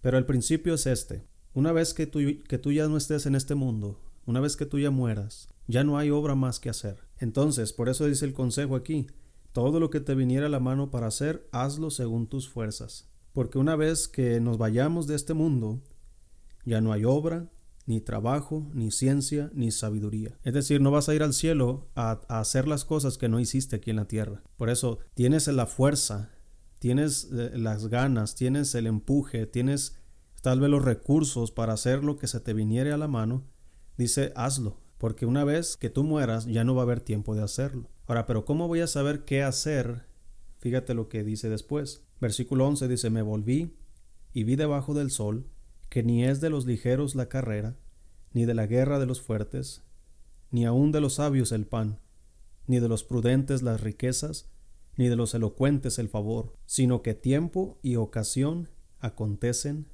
Pero 0.00 0.18
el 0.18 0.26
principio 0.26 0.74
es 0.74 0.86
este. 0.86 1.26
Una 1.52 1.72
vez 1.72 1.94
que 1.94 2.06
tú, 2.06 2.72
ya 2.72 2.88
no 2.88 2.96
estés 2.96 3.26
en 3.26 3.34
este 3.34 3.54
mundo, 3.54 4.00
una 4.24 4.40
vez 4.40 4.56
que 4.56 4.66
tú 4.66 4.78
ya 4.78 4.90
mueras, 4.90 5.48
ya 5.66 5.84
no 5.84 5.98
hay 5.98 6.10
obra 6.10 6.34
más 6.34 6.60
que 6.60 6.70
hacer. 6.70 6.98
Entonces, 7.18 7.72
por 7.72 7.88
eso 7.88 8.06
dice 8.06 8.24
el 8.24 8.32
consejo 8.32 8.76
aquí, 8.76 9.08
todo 9.52 9.80
lo 9.80 9.90
que 9.90 10.00
te 10.00 10.14
viniera 10.14 10.46
a 10.46 10.50
la 10.50 10.60
mano 10.60 10.90
para 10.90 11.08
hacer, 11.08 11.48
hazlo 11.52 11.90
según 11.90 12.28
tus 12.28 12.48
fuerzas. 12.48 13.08
Porque 13.32 13.58
una 13.58 13.76
vez 13.76 14.08
que 14.08 14.40
nos 14.40 14.58
vayamos 14.58 15.06
de 15.06 15.16
este 15.16 15.34
mundo, 15.34 15.82
ya 16.64 16.80
no 16.80 16.92
hay 16.92 17.04
obra, 17.04 17.50
ni 17.86 18.00
trabajo, 18.00 18.70
ni 18.72 18.92
ciencia, 18.92 19.50
ni 19.52 19.72
sabiduría. 19.72 20.38
Es 20.44 20.54
decir, 20.54 20.80
no 20.80 20.92
vas 20.92 21.08
a 21.08 21.14
ir 21.14 21.24
al 21.24 21.34
cielo 21.34 21.88
a, 21.96 22.20
hacer 22.28 22.68
las 22.68 22.84
cosas 22.84 23.18
que 23.18 23.28
no 23.28 23.40
hiciste 23.40 23.76
aquí 23.76 23.90
en 23.90 23.96
la 23.96 24.06
tierra. 24.06 24.42
Por 24.56 24.70
eso 24.70 25.00
tienes 25.14 25.48
la 25.48 25.66
fuerza, 25.66 26.30
tienes 26.80 27.28
eh, 27.30 27.52
las 27.54 27.86
ganas, 27.86 28.34
tienes 28.34 28.74
el 28.74 28.88
empuje, 28.88 29.46
tienes 29.46 29.96
tal 30.42 30.58
vez 30.58 30.70
los 30.70 30.84
recursos 30.84 31.52
para 31.52 31.74
hacer 31.74 32.02
lo 32.02 32.16
que 32.16 32.26
se 32.26 32.40
te 32.40 32.54
viniere 32.54 32.90
a 32.90 32.96
la 32.96 33.06
mano. 33.06 33.44
Dice, 33.96 34.32
hazlo, 34.34 34.80
porque 34.98 35.26
una 35.26 35.44
vez 35.44 35.76
que 35.76 35.90
tú 35.90 36.02
mueras 36.02 36.46
ya 36.46 36.64
no 36.64 36.74
va 36.74 36.82
a 36.82 36.84
haber 36.84 37.00
tiempo 37.00 37.36
de 37.36 37.42
hacerlo. 37.42 37.88
Ahora, 38.06 38.26
pero 38.26 38.44
¿cómo 38.44 38.66
voy 38.66 38.80
a 38.80 38.86
saber 38.86 39.24
qué 39.24 39.42
hacer? 39.42 40.06
Fíjate 40.58 40.94
lo 40.94 41.08
que 41.08 41.22
dice 41.22 41.48
después. 41.48 42.02
Versículo 42.20 42.66
11 42.66 42.88
dice, 42.88 43.10
me 43.10 43.22
volví 43.22 43.76
y 44.32 44.44
vi 44.44 44.56
debajo 44.56 44.94
del 44.94 45.10
sol 45.10 45.46
que 45.90 46.02
ni 46.02 46.24
es 46.24 46.40
de 46.40 46.50
los 46.50 46.66
ligeros 46.66 47.14
la 47.14 47.28
carrera, 47.28 47.76
ni 48.32 48.46
de 48.46 48.54
la 48.54 48.66
guerra 48.66 48.98
de 48.98 49.06
los 49.06 49.20
fuertes, 49.20 49.82
ni 50.50 50.64
aun 50.64 50.92
de 50.92 51.00
los 51.00 51.14
sabios 51.14 51.52
el 51.52 51.66
pan, 51.66 52.00
ni 52.66 52.78
de 52.78 52.88
los 52.88 53.04
prudentes 53.04 53.62
las 53.62 53.80
riquezas, 53.80 54.49
ni 55.00 55.08
de 55.08 55.16
los 55.16 55.32
elocuentes 55.32 55.98
el 55.98 56.10
favor, 56.10 56.52
sino 56.66 57.00
que 57.00 57.14
tiempo 57.14 57.78
y 57.80 57.96
ocasión 57.96 58.68
acontecen 58.98 59.86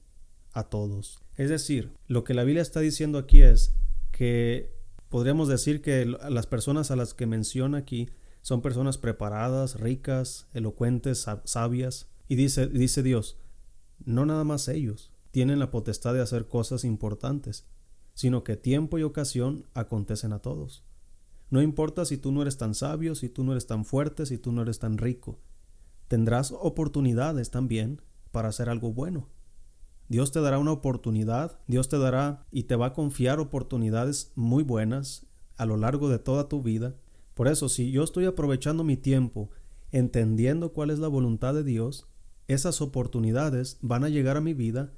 a 0.52 0.64
todos. 0.64 1.22
Es 1.36 1.48
decir, 1.48 1.92
lo 2.08 2.24
que 2.24 2.34
la 2.34 2.42
Biblia 2.42 2.60
está 2.60 2.80
diciendo 2.80 3.18
aquí 3.18 3.40
es 3.40 3.76
que 4.10 4.74
podríamos 5.08 5.46
decir 5.46 5.80
que 5.80 6.06
las 6.06 6.48
personas 6.48 6.90
a 6.90 6.96
las 6.96 7.14
que 7.14 7.26
menciona 7.26 7.78
aquí 7.78 8.08
son 8.42 8.62
personas 8.62 8.98
preparadas, 8.98 9.78
ricas, 9.78 10.48
elocuentes, 10.54 11.24
sabias. 11.44 12.08
Y 12.26 12.34
dice, 12.34 12.66
dice 12.66 13.04
Dios, 13.04 13.38
no 14.04 14.26
nada 14.26 14.42
más 14.42 14.66
ellos, 14.66 15.12
tienen 15.30 15.60
la 15.60 15.70
potestad 15.70 16.14
de 16.14 16.20
hacer 16.20 16.48
cosas 16.48 16.82
importantes, 16.82 17.64
sino 18.14 18.42
que 18.42 18.56
tiempo 18.56 18.98
y 18.98 19.04
ocasión 19.04 19.66
acontecen 19.72 20.32
a 20.32 20.40
todos. 20.40 20.82
No 21.50 21.62
importa 21.62 22.04
si 22.04 22.18
tú 22.18 22.32
no 22.32 22.42
eres 22.42 22.56
tan 22.58 22.74
sabio, 22.74 23.14
si 23.14 23.28
tú 23.28 23.44
no 23.44 23.52
eres 23.52 23.66
tan 23.66 23.84
fuerte, 23.84 24.26
si 24.26 24.38
tú 24.38 24.52
no 24.52 24.62
eres 24.62 24.78
tan 24.78 24.98
rico, 24.98 25.38
tendrás 26.08 26.52
oportunidades 26.52 27.50
también 27.50 28.02
para 28.32 28.48
hacer 28.48 28.68
algo 28.68 28.92
bueno. 28.92 29.28
Dios 30.08 30.30
te 30.30 30.40
dará 30.40 30.58
una 30.58 30.72
oportunidad, 30.72 31.58
Dios 31.66 31.88
te 31.88 31.98
dará 31.98 32.46
y 32.50 32.64
te 32.64 32.76
va 32.76 32.86
a 32.86 32.92
confiar 32.92 33.40
oportunidades 33.40 34.32
muy 34.36 34.62
buenas 34.62 35.26
a 35.56 35.66
lo 35.66 35.76
largo 35.76 36.08
de 36.08 36.18
toda 36.18 36.48
tu 36.48 36.62
vida. 36.62 36.96
Por 37.34 37.48
eso, 37.48 37.68
si 37.68 37.90
yo 37.90 38.04
estoy 38.04 38.24
aprovechando 38.24 38.84
mi 38.84 38.96
tiempo, 38.96 39.50
entendiendo 39.90 40.72
cuál 40.72 40.90
es 40.90 40.98
la 40.98 41.08
voluntad 41.08 41.54
de 41.54 41.64
Dios, 41.64 42.08
esas 42.46 42.80
oportunidades 42.80 43.78
van 43.82 44.04
a 44.04 44.08
llegar 44.08 44.36
a 44.36 44.40
mi 44.40 44.54
vida 44.54 44.92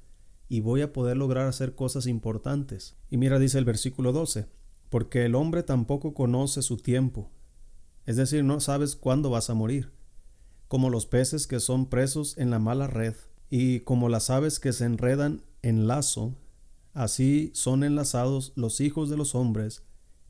y 0.49 0.61
voy 0.61 0.83
a 0.83 0.93
poder 0.93 1.17
lograr 1.17 1.47
hacer 1.47 1.75
cosas 1.75 2.07
importantes. 2.07 2.97
Y 3.11 3.17
mira, 3.17 3.39
dice 3.39 3.59
el 3.59 3.65
versículo 3.65 4.13
12, 4.13 4.49
porque 4.91 5.25
el 5.25 5.35
hombre 5.35 5.63
tampoco 5.63 6.15
conoce 6.15 6.63
su 6.63 6.77
tiempo, 6.77 7.31
es 8.07 8.17
decir, 8.17 8.43
no 8.43 8.61
sabes 8.61 8.97
cuándo 8.97 9.31
vas 9.31 9.51
a 9.51 9.55
morir, 9.55 9.93
como 10.67 10.91
los 10.91 11.07
peces 11.07 11.47
que 11.47 11.61
son 11.61 11.87
presos 11.87 12.39
en 12.39 12.51
la 12.51 12.59
mala 12.59 12.87
red, 12.87 13.15
y 13.51 13.81
como 13.81 14.09
las 14.09 14.31
aves 14.31 14.61
que 14.61 14.73
se 14.73 14.85
enredan 14.85 15.43
en 15.63 15.87
lazo, 15.87 16.35
así 16.93 17.51
son 17.55 17.85
enlazados 17.85 18.53
los 18.57 18.81
hijos 18.81 19.09
de 19.09 19.17
los 19.17 19.35
hombres 19.35 19.83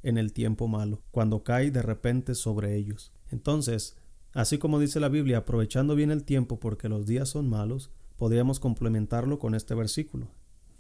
en 0.03 0.19
el 0.19 0.33
tiempo 0.33 0.69
malo, 0.69 1.03
cuando 1.11 1.43
cae 1.43 1.71
de 1.71 1.83
repente 1.83 2.35
sobre 2.35 2.77
ellos. 2.77 3.13
Entonces, 3.31 3.97
así 4.33 4.59
como 4.59 4.79
dice 4.79 5.01
la 5.01 5.09
Biblia, 5.09 5.39
aprovechando 5.39 5.95
bien 5.95 6.11
el 6.11 6.25
tiempo 6.25 6.61
porque 6.61 6.89
los 6.89 7.07
días 7.07 7.29
son 7.29 7.49
malos, 7.49 7.91
podríamos 8.17 8.61
complementarlo 8.61 9.39
con 9.39 9.55
este 9.55 9.75
versículo. 9.75 10.29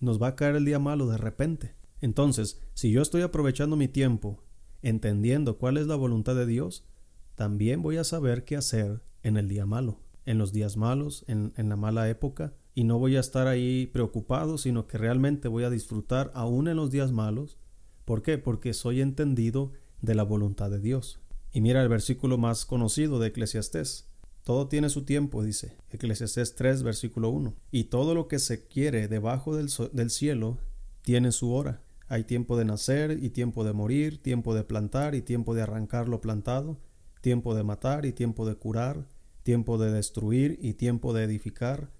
Nos 0.00 0.20
va 0.22 0.28
a 0.28 0.36
caer 0.36 0.56
el 0.56 0.64
día 0.64 0.78
malo 0.78 1.06
de 1.06 1.18
repente. 1.18 1.74
Entonces, 2.00 2.60
si 2.74 2.90
yo 2.90 3.02
estoy 3.02 3.22
aprovechando 3.22 3.76
mi 3.76 3.88
tiempo, 3.88 4.42
entendiendo 4.82 5.58
cuál 5.58 5.76
es 5.76 5.86
la 5.86 5.96
voluntad 5.96 6.34
de 6.34 6.46
Dios, 6.46 6.86
también 7.34 7.82
voy 7.82 7.96
a 7.96 8.04
saber 8.04 8.44
qué 8.44 8.56
hacer 8.56 9.02
en 9.22 9.36
el 9.36 9.48
día 9.48 9.66
malo, 9.66 10.00
en 10.24 10.38
los 10.38 10.52
días 10.52 10.76
malos, 10.76 11.24
en, 11.28 11.52
la 11.56 11.76
mala 11.76 12.08
época, 12.08 12.54
y 12.74 12.84
no 12.84 12.98
voy 12.98 13.16
a 13.16 13.20
estar 13.20 13.48
ahí 13.48 13.86
preocupado, 13.86 14.58
sino 14.58 14.86
que 14.86 14.98
realmente 14.98 15.48
voy 15.48 15.64
a 15.64 15.70
disfrutar 15.70 16.30
aún 16.34 16.68
en 16.68 16.76
los 16.76 16.90
días 16.90 17.12
malos. 17.12 17.58
¿Por 18.04 18.22
qué? 18.22 18.38
Porque 18.38 18.72
soy 18.72 19.00
entendido 19.00 19.72
de 20.00 20.14
la 20.14 20.22
voluntad 20.22 20.70
de 20.70 20.80
Dios. 20.80 21.20
Y 21.52 21.60
mira 21.60 21.82
el 21.82 21.88
versículo 21.88 22.38
más 22.38 22.66
conocido 22.66 23.18
de 23.18 23.28
Eclesiastés. 23.28 24.08
Todo 24.44 24.68
tiene 24.68 24.90
su 24.90 25.04
tiempo, 25.04 25.42
dice 25.42 25.76
Eclesiastés 25.90 26.54
3, 26.54 26.82
versículo 26.82 27.30
1. 27.30 27.54
Y 27.70 27.84
todo 27.84 28.14
lo 28.14 28.28
que 28.28 28.38
se 28.38 28.66
quiere 28.66 29.08
debajo 29.08 29.56
del, 29.56 29.68
del 29.92 30.10
cielo 30.10 30.58
tiene 31.02 31.32
su 31.32 31.52
hora. 31.52 31.82
Hay 32.08 32.24
tiempo 32.24 32.56
de 32.56 32.64
nacer 32.64 33.22
y 33.22 33.30
tiempo 33.30 33.64
de 33.64 33.74
morir, 33.74 34.22
tiempo 34.22 34.54
de 34.54 34.64
plantar 34.64 35.14
y 35.14 35.20
tiempo 35.20 35.54
de 35.54 35.62
arrancar 35.62 36.08
lo 36.08 36.22
plantado, 36.22 36.78
tiempo 37.20 37.54
de 37.54 37.64
matar 37.64 38.06
y 38.06 38.12
tiempo 38.12 38.46
de 38.46 38.54
curar, 38.54 39.06
tiempo 39.42 39.76
de 39.76 39.92
destruir 39.92 40.58
y 40.62 40.74
tiempo 40.74 41.12
de 41.12 41.24
edificar, 41.24 41.90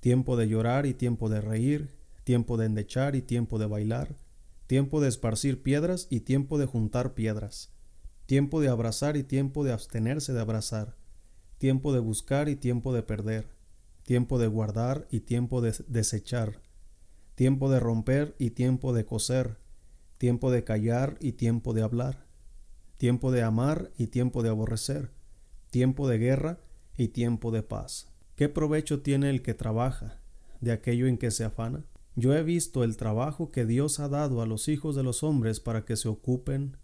tiempo 0.00 0.36
de 0.36 0.48
llorar 0.48 0.86
y 0.86 0.94
tiempo 0.94 1.28
de 1.28 1.42
reír, 1.42 1.94
tiempo 2.24 2.56
de 2.56 2.66
endechar 2.66 3.14
y 3.14 3.22
tiempo 3.22 3.58
de 3.58 3.66
bailar, 3.66 4.16
tiempo 4.66 5.00
de 5.00 5.08
esparcir 5.08 5.62
piedras 5.62 6.06
y 6.10 6.20
tiempo 6.20 6.58
de 6.58 6.66
juntar 6.66 7.14
piedras, 7.14 7.72
tiempo 8.26 8.60
de 8.60 8.68
abrazar 8.68 9.16
y 9.16 9.22
tiempo 9.22 9.64
de 9.64 9.72
abstenerse 9.72 10.32
de 10.32 10.40
abrazar, 10.40 10.96
tiempo 11.58 11.92
de 11.92 12.00
buscar 12.00 12.48
y 12.48 12.56
tiempo 12.56 12.94
de 12.94 13.02
perder, 13.02 13.48
tiempo 14.02 14.38
de 14.38 14.46
guardar 14.46 15.06
y 15.10 15.20
tiempo 15.20 15.60
de 15.60 15.74
desechar, 15.88 16.62
tiempo 17.38 17.70
de 17.70 17.78
romper 17.78 18.34
y 18.40 18.50
tiempo 18.50 18.92
de 18.92 19.04
coser, 19.04 19.58
tiempo 20.16 20.50
de 20.50 20.64
callar 20.64 21.16
y 21.20 21.34
tiempo 21.34 21.72
de 21.72 21.82
hablar, 21.82 22.26
tiempo 22.96 23.30
de 23.30 23.44
amar 23.44 23.92
y 23.96 24.08
tiempo 24.08 24.42
de 24.42 24.48
aborrecer, 24.48 25.12
tiempo 25.70 26.08
de 26.08 26.18
guerra 26.18 26.58
y 26.96 27.08
tiempo 27.08 27.52
de 27.52 27.62
paz. 27.62 28.08
¿Qué 28.34 28.48
provecho 28.48 29.02
tiene 29.02 29.30
el 29.30 29.42
que 29.42 29.54
trabaja 29.54 30.20
de 30.60 30.72
aquello 30.72 31.06
en 31.06 31.16
que 31.16 31.30
se 31.30 31.44
afana? 31.44 31.84
Yo 32.16 32.34
he 32.34 32.42
visto 32.42 32.82
el 32.82 32.96
trabajo 32.96 33.52
que 33.52 33.66
Dios 33.66 34.00
ha 34.00 34.08
dado 34.08 34.42
a 34.42 34.46
los 34.46 34.66
hijos 34.66 34.96
de 34.96 35.04
los 35.04 35.22
hombres 35.22 35.60
para 35.60 35.84
que 35.84 35.94
se 35.96 36.08
ocupen 36.08 36.76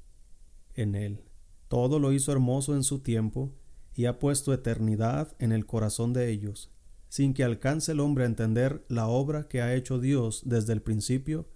en 0.75 0.95
él. 0.95 1.25
Todo 1.67 1.99
lo 1.99 2.13
hizo 2.13 2.31
hermoso 2.31 2.77
en 2.77 2.85
su 2.85 3.01
tiempo, 3.01 3.53
y 3.93 4.05
ha 4.05 4.21
puesto 4.21 4.55
eternidad 4.55 5.35
en 5.41 5.51
el 5.51 5.67
corazón 5.67 6.13
de 6.13 6.31
ellos, 6.31 6.71
sin 7.15 7.33
que 7.33 7.45
alcance 7.45 7.93
el 7.93 8.01
hombre 8.01 8.25
a 8.25 8.27
entender 8.27 8.85
la 8.89 9.07
obra 9.07 9.47
que 9.47 9.63
ha 9.63 9.73
hecho 9.77 10.01
Dios 10.01 10.43
desde 10.45 10.73
el 10.73 10.83
principio 10.83 11.49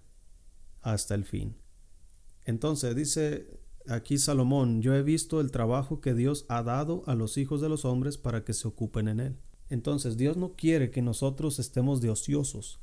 hasta 0.81 1.15
el 1.15 1.25
fin. 1.25 1.57
Entonces 2.45 2.95
dice 2.95 3.59
aquí 3.85 4.19
Salomón, 4.19 4.81
yo 4.81 4.95
he 4.95 5.03
visto 5.03 5.41
el 5.41 5.51
trabajo 5.51 5.99
que 5.99 6.13
Dios 6.13 6.45
ha 6.47 6.63
dado 6.63 7.03
a 7.07 7.15
los 7.15 7.37
hijos 7.37 7.59
de 7.59 7.67
los 7.67 7.83
hombres 7.83 8.17
para 8.17 8.45
que 8.45 8.53
se 8.53 8.69
ocupen 8.69 9.09
en 9.09 9.19
él. 9.19 9.37
Entonces 9.67 10.15
Dios 10.15 10.37
no 10.37 10.53
quiere 10.55 10.91
que 10.91 11.01
nosotros 11.01 11.59
estemos 11.59 11.99
de 11.99 12.09
ociosos. 12.09 12.79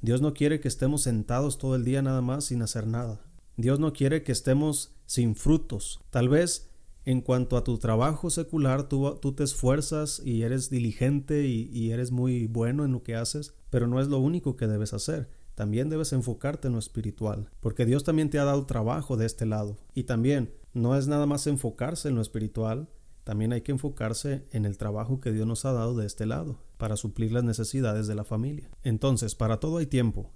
Dios 0.00 0.20
no 0.20 0.34
quiere 0.34 0.58
que 0.58 0.66
estemos 0.66 1.02
sentados 1.02 1.58
todo 1.58 1.76
el 1.76 1.84
día 1.84 2.02
nada 2.02 2.22
más 2.22 2.46
sin 2.46 2.60
hacer 2.62 2.88
nada. 2.88 3.24
Dios 3.56 3.78
no 3.78 3.92
quiere 3.92 4.24
que 4.24 4.32
estemos 4.32 4.96
sin 5.06 5.36
frutos. 5.36 6.00
Tal 6.10 6.28
vez 6.28 6.69
en 7.04 7.20
cuanto 7.20 7.56
a 7.56 7.64
tu 7.64 7.78
trabajo 7.78 8.30
secular, 8.30 8.88
tú, 8.88 9.18
te 9.34 9.44
esfuerzas 9.44 10.20
y 10.24 10.42
eres 10.42 10.70
diligente 10.70 11.46
y, 11.46 11.70
y 11.72 11.92
eres 11.92 12.10
muy 12.10 12.46
bueno 12.46 12.84
en 12.84 12.92
lo 12.92 13.02
que 13.02 13.14
haces, 13.14 13.54
pero 13.70 13.86
no 13.86 14.00
es 14.00 14.08
lo 14.08 14.18
único 14.18 14.56
que 14.56 14.66
debes 14.66 14.92
hacer. 14.92 15.30
También 15.54 15.88
debes 15.88 16.12
enfocarte 16.12 16.68
en 16.68 16.74
lo 16.74 16.78
espiritual, 16.78 17.50
porque 17.60 17.84
Dios 17.84 18.04
también 18.04 18.30
te 18.30 18.38
ha 18.38 18.44
dado 18.44 18.66
trabajo 18.66 19.16
de 19.16 19.26
este 19.26 19.46
lado. 19.46 19.78
Y 19.94 20.04
también 20.04 20.54
no 20.72 20.96
es 20.96 21.06
nada 21.08 21.26
más 21.26 21.46
enfocarse 21.46 22.08
en 22.08 22.14
lo 22.14 22.22
espiritual, 22.22 22.88
también 23.24 23.52
hay 23.52 23.60
que 23.60 23.72
enfocarse 23.72 24.46
en 24.50 24.64
el 24.64 24.78
trabajo 24.78 25.20
que 25.20 25.32
Dios 25.32 25.46
nos 25.46 25.64
ha 25.64 25.72
dado 25.72 25.94
de 25.94 26.06
este 26.06 26.26
lado, 26.26 26.58
para 26.78 26.96
suplir 26.96 27.32
las 27.32 27.44
necesidades 27.44 28.06
de 28.06 28.14
la 28.14 28.24
familia. 28.24 28.70
Entonces, 28.82 29.34
para 29.34 29.60
todo 29.60 29.78
hay 29.78 29.86
tiempo, 29.86 30.32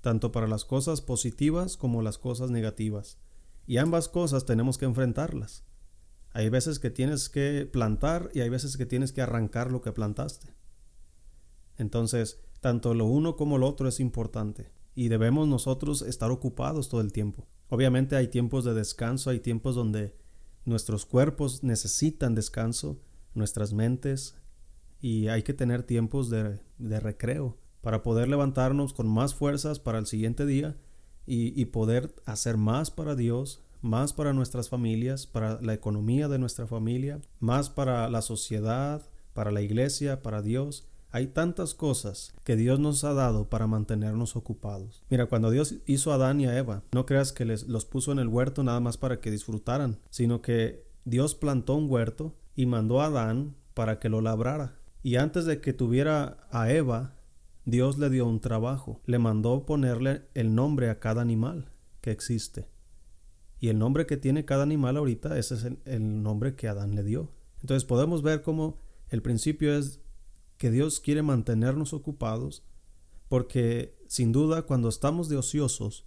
tanto 0.00 0.32
para 0.32 0.46
las 0.46 0.64
cosas 0.64 1.00
positivas 1.00 1.76
como 1.76 2.02
las 2.02 2.18
cosas 2.18 2.50
negativas. 2.50 3.18
Y 3.66 3.78
ambas 3.78 4.08
cosas 4.08 4.44
tenemos 4.44 4.78
que 4.78 4.84
enfrentarlas. 4.84 5.64
Hay 6.34 6.50
veces 6.50 6.78
que 6.78 6.90
tienes 6.90 7.30
que 7.30 7.66
plantar 7.72 8.30
y 8.34 8.40
hay 8.40 8.50
veces 8.50 8.76
que 8.76 8.84
tienes 8.84 9.12
que 9.12 9.22
arrancar 9.22 9.70
lo 9.70 9.80
que 9.80 9.92
plantaste. 9.92 10.54
Entonces, 11.78 12.40
tanto 12.60 12.92
lo 12.92 13.06
uno 13.06 13.36
como 13.36 13.56
lo 13.56 13.66
otro 13.66 13.88
es 13.88 14.00
importante 14.00 14.70
y 14.94 15.08
debemos 15.08 15.48
nosotros 15.48 16.02
estar 16.02 16.30
ocupados 16.30 16.90
todo 16.90 17.00
el 17.00 17.12
tiempo. 17.12 17.46
Obviamente 17.68 18.16
hay 18.16 18.28
tiempos 18.28 18.64
de 18.64 18.74
descanso, 18.74 19.30
hay 19.30 19.40
tiempos 19.40 19.74
donde 19.74 20.14
nuestros 20.64 21.06
cuerpos 21.06 21.62
necesitan 21.62 22.34
descanso, 22.34 23.00
nuestras 23.34 23.72
mentes, 23.72 24.36
y 25.00 25.28
hay 25.28 25.42
que 25.42 25.52
tener 25.52 25.82
tiempos 25.82 26.30
de, 26.30 26.60
recreo 26.78 27.58
para 27.80 28.02
poder 28.02 28.28
levantarnos 28.28 28.94
con 28.94 29.06
más 29.06 29.34
fuerzas 29.34 29.78
para 29.78 29.98
el 29.98 30.06
siguiente 30.06 30.46
día 30.46 30.76
y, 31.26 31.64
poder 31.66 32.14
hacer 32.24 32.56
más 32.56 32.90
para 32.90 33.14
Dios, 33.14 33.63
más 33.84 34.12
para 34.12 34.32
nuestras 34.32 34.68
familias, 34.68 35.26
para 35.26 35.60
la 35.60 35.74
economía 35.74 36.26
de 36.26 36.38
nuestra 36.38 36.66
familia, 36.66 37.20
más 37.38 37.70
para 37.70 38.08
la 38.08 38.22
sociedad, 38.22 39.02
para 39.34 39.52
la 39.52 39.62
iglesia, 39.62 40.22
para 40.22 40.42
Dios 40.42 40.88
hay 41.14 41.28
tantas 41.28 41.74
cosas 41.74 42.34
que 42.42 42.56
Dios 42.56 42.80
nos 42.80 43.04
ha 43.04 43.14
dado 43.14 43.48
para 43.48 43.68
mantenernos 43.68 44.34
ocupados. 44.34 45.04
Mira, 45.10 45.26
cuando 45.26 45.52
Dios 45.52 45.76
hizo 45.86 46.10
a 46.10 46.16
Adán 46.16 46.40
y 46.40 46.46
a 46.46 46.58
Eva, 46.58 46.82
no 46.90 47.06
creas 47.06 47.32
que 47.32 47.44
les, 47.44 47.68
los 47.68 47.84
puso 47.84 48.10
en 48.10 48.18
el 48.18 48.26
huerto 48.26 48.64
nada 48.64 48.80
más 48.80 48.96
para 48.96 49.20
que 49.20 49.30
disfrutaran, 49.30 50.00
sino 50.10 50.42
que 50.42 50.88
Dios 51.04 51.36
plantó 51.36 51.76
un 51.76 51.88
huerto 51.88 52.34
y 52.56 52.66
mandó 52.66 53.00
a 53.00 53.06
Adán 53.06 53.54
para 53.74 54.00
que 54.00 54.08
lo 54.08 54.22
labrara. 54.22 54.80
Y 55.04 55.14
antes 55.14 55.44
de 55.44 55.60
que 55.60 55.72
tuviera 55.72 56.48
a 56.50 56.72
Eva, 56.72 57.14
Dios 57.64 57.96
le 57.96 58.10
dio 58.10 58.26
un 58.26 58.40
trabajo. 58.40 59.00
Le 59.06 59.20
mandó 59.20 59.66
ponerle 59.66 60.22
el 60.34 60.56
nombre 60.56 60.90
a 60.90 60.98
cada 60.98 61.22
animal 61.22 61.70
que 62.00 62.10
existe. 62.10 62.66
Y 63.64 63.70
el 63.70 63.78
nombre 63.78 64.04
que 64.04 64.18
tiene 64.18 64.44
cada 64.44 64.62
animal 64.62 64.98
ahorita, 64.98 65.38
ese 65.38 65.54
es 65.54 65.64
el, 65.86 66.22
nombre 66.22 66.54
que 66.54 66.68
Adán 66.68 66.94
le 66.94 67.02
dio. 67.02 67.32
Entonces 67.62 67.86
podemos 67.86 68.20
ver 68.20 68.42
cómo 68.42 68.78
el 69.08 69.22
principio 69.22 69.74
es 69.74 70.02
que 70.58 70.70
Dios 70.70 71.00
quiere 71.00 71.22
mantenernos 71.22 71.94
ocupados, 71.94 72.62
porque 73.26 73.96
sin 74.06 74.32
duda 74.32 74.66
cuando 74.66 74.90
estamos 74.90 75.30
de 75.30 75.38
ociosos 75.38 76.06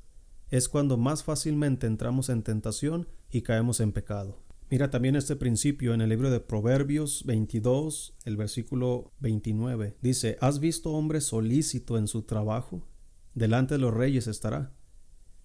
es 0.52 0.70
cuando 0.70 0.98
más 0.98 1.24
fácilmente 1.24 1.88
entramos 1.88 2.30
en 2.30 2.44
tentación 2.44 3.08
y 3.32 3.42
caemos 3.42 3.80
en 3.80 3.92
pecado. 3.92 4.44
Mira 4.70 4.92
también 4.92 5.16
este 5.16 5.36
principio 5.36 5.96
en 5.96 6.02
el 6.02 6.10
libro 6.10 6.30
de 6.30 6.40
Proverbios 6.40 7.24
22, 7.26 8.18
el 8.26 8.38
versículo 8.38 9.14
29. 9.20 9.98
Dice, 10.00 10.38
¿has 10.42 10.60
visto 10.60 10.92
hombre 10.92 11.22
solícito 11.22 11.98
en 11.98 12.08
su 12.08 12.22
trabajo? 12.22 12.88
Delante 13.34 13.74
de 13.74 13.80
los 13.80 13.96
reyes 13.96 14.28
estará. 14.28 14.77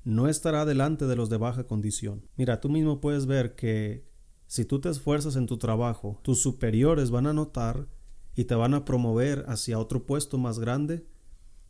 No 0.04 0.28
estará 0.28 0.64
delante 0.64 1.06
de 1.06 1.16
los 1.16 1.30
de 1.30 1.36
baja 1.36 1.64
condición. 1.64 2.26
Mira, 2.36 2.60
tú 2.60 2.68
mismo 2.68 3.00
puedes 3.00 3.26
ver 3.26 3.54
que 3.54 4.06
si 4.46 4.64
tú 4.64 4.80
te 4.80 4.88
esfuerzas 4.88 5.36
en 5.36 5.46
tu 5.46 5.58
trabajo, 5.58 6.20
tus 6.22 6.40
superiores 6.40 7.10
van 7.10 7.26
a 7.26 7.32
notar 7.32 7.88
y 8.34 8.44
te 8.44 8.54
van 8.54 8.74
a 8.74 8.84
promover 8.84 9.44
hacia 9.48 9.78
otro 9.78 10.06
puesto 10.06 10.38
más 10.38 10.58
grande 10.58 11.06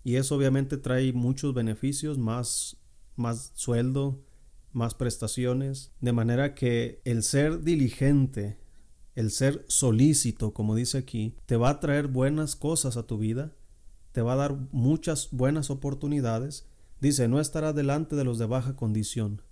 y 0.05 0.17
eso 0.17 0.37
obviamente 0.37 0.79
trae 0.79 1.13
muchos 1.13 1.55
beneficios, 1.55 2.19
más, 2.19 2.77
más 3.17 3.53
sueldo, 3.55 4.25
más 4.73 4.95
prestaciones, 4.95 5.93
de 6.01 6.13
manera 6.13 6.55
que 6.55 7.01
el 7.05 7.23
ser 7.23 7.63
diligente, 7.63 8.59
el 9.15 9.31
ser 9.31 9.65
solícito, 9.69 10.53
como 10.53 10.75
dice 10.75 10.99
aquí, 10.99 11.37
te 11.47 11.57
va 11.57 11.71
a 11.71 11.81
traer 11.81 12.09
buenas 12.09 12.57
cosas 12.57 12.97
a 12.97 13.07
tu 13.07 13.19
vida, 13.19 13.55
te 14.13 14.23
va 14.23 14.33
a 14.33 14.37
dar 14.37 14.57
muchas 14.73 15.29
buenas 15.31 15.71
oportunidades. 15.71 16.69
Dice, 17.03 17.27
no 17.27 17.41
estará 17.41 17.73
delante 17.73 18.15
de 18.15 18.23
los 18.23 18.39
de 18.39 18.47
baja 18.47 18.77
condición. 18.77 19.43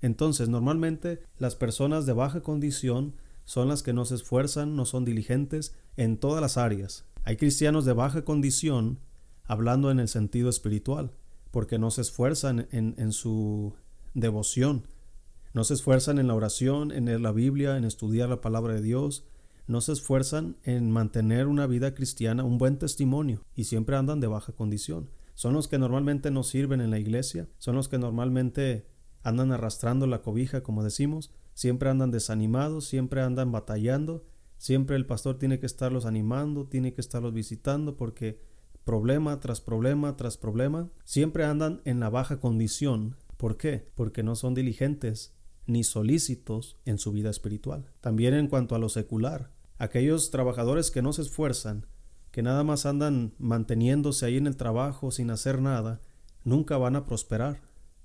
Entonces, 0.00 0.48
normalmente 0.48 1.20
las 1.36 1.54
personas 1.54 2.06
de 2.06 2.14
baja 2.14 2.40
condición 2.40 3.14
son 3.44 3.68
las 3.68 3.82
que 3.82 3.92
no 3.92 4.06
se 4.06 4.14
esfuerzan, 4.14 4.74
no 4.74 4.86
son 4.86 5.04
diligentes 5.04 5.74
en 5.98 6.16
todas 6.16 6.40
las 6.40 6.56
áreas. 6.56 7.04
Hay 7.24 7.36
cristianos 7.36 7.84
de 7.84 7.92
baja 7.92 8.24
condición 8.24 9.00
hablando 9.44 9.90
en 9.90 10.00
el 10.00 10.08
sentido 10.08 10.48
espiritual, 10.48 11.12
porque 11.50 11.78
no 11.78 11.90
se 11.90 12.00
esfuerzan 12.00 12.68
en, 12.72 12.94
en 12.96 13.12
su 13.12 13.74
devoción, 14.14 14.86
no 15.52 15.64
se 15.64 15.74
esfuerzan 15.74 16.18
en 16.18 16.28
la 16.28 16.34
oración, 16.34 16.90
en 16.90 17.04
leer 17.04 17.20
la 17.20 17.32
Biblia, 17.32 17.76
en 17.76 17.84
estudiar 17.84 18.30
la 18.30 18.40
palabra 18.40 18.72
de 18.72 18.80
Dios, 18.80 19.26
no 19.66 19.82
se 19.82 19.92
esfuerzan 19.92 20.56
en 20.62 20.90
mantener 20.90 21.48
una 21.48 21.66
vida 21.66 21.92
cristiana, 21.92 22.44
un 22.44 22.56
buen 22.56 22.78
testimonio, 22.78 23.44
y 23.54 23.64
siempre 23.64 23.94
andan 23.94 24.20
de 24.20 24.26
baja 24.26 24.54
condición. 24.54 25.10
Son 25.34 25.54
los 25.54 25.68
que 25.68 25.78
normalmente 25.78 26.30
no 26.30 26.42
sirven 26.42 26.80
en 26.80 26.90
la 26.90 26.98
iglesia, 26.98 27.48
son 27.58 27.74
los 27.76 27.88
que 27.88 27.98
normalmente 27.98 28.86
andan 29.22 29.52
arrastrando 29.52 30.06
la 30.06 30.22
cobija, 30.22 30.62
como 30.62 30.84
decimos, 30.84 31.32
siempre 31.54 31.88
andan 31.88 32.10
desanimados, 32.10 32.86
siempre 32.86 33.22
andan 33.22 33.50
batallando, 33.50 34.24
siempre 34.58 34.96
el 34.96 35.06
pastor 35.06 35.38
tiene 35.38 35.58
que 35.58 35.66
estarlos 35.66 36.06
animando, 36.06 36.66
tiene 36.66 36.92
que 36.92 37.00
estarlos 37.00 37.32
visitando 37.32 37.96
porque 37.96 38.40
problema 38.84 39.40
tras 39.40 39.60
problema 39.60 40.16
tras 40.16 40.36
problema, 40.36 40.90
siempre 41.04 41.44
andan 41.44 41.80
en 41.84 42.00
la 42.00 42.10
baja 42.10 42.38
condición. 42.38 43.16
¿Por 43.36 43.56
qué? 43.56 43.90
Porque 43.94 44.22
no 44.22 44.36
son 44.36 44.54
diligentes 44.54 45.34
ni 45.66 45.82
solícitos 45.82 46.76
en 46.84 46.98
su 46.98 47.10
vida 47.10 47.30
espiritual. 47.30 47.90
También 48.00 48.34
en 48.34 48.48
cuanto 48.48 48.74
a 48.74 48.78
lo 48.78 48.88
secular, 48.88 49.50
aquellos 49.78 50.30
trabajadores 50.30 50.90
que 50.90 51.02
no 51.02 51.12
se 51.12 51.22
esfuerzan, 51.22 51.86
que 52.34 52.42
nada 52.42 52.64
más 52.64 52.84
andan 52.84 53.32
manteniéndose 53.38 54.26
ahí 54.26 54.38
en 54.38 54.48
el 54.48 54.56
trabajo 54.56 55.12
sin 55.12 55.30
hacer 55.30 55.62
nada, 55.62 56.00
nunca 56.42 56.76
van 56.76 56.96
a 56.96 57.04
prosperar, 57.04 57.60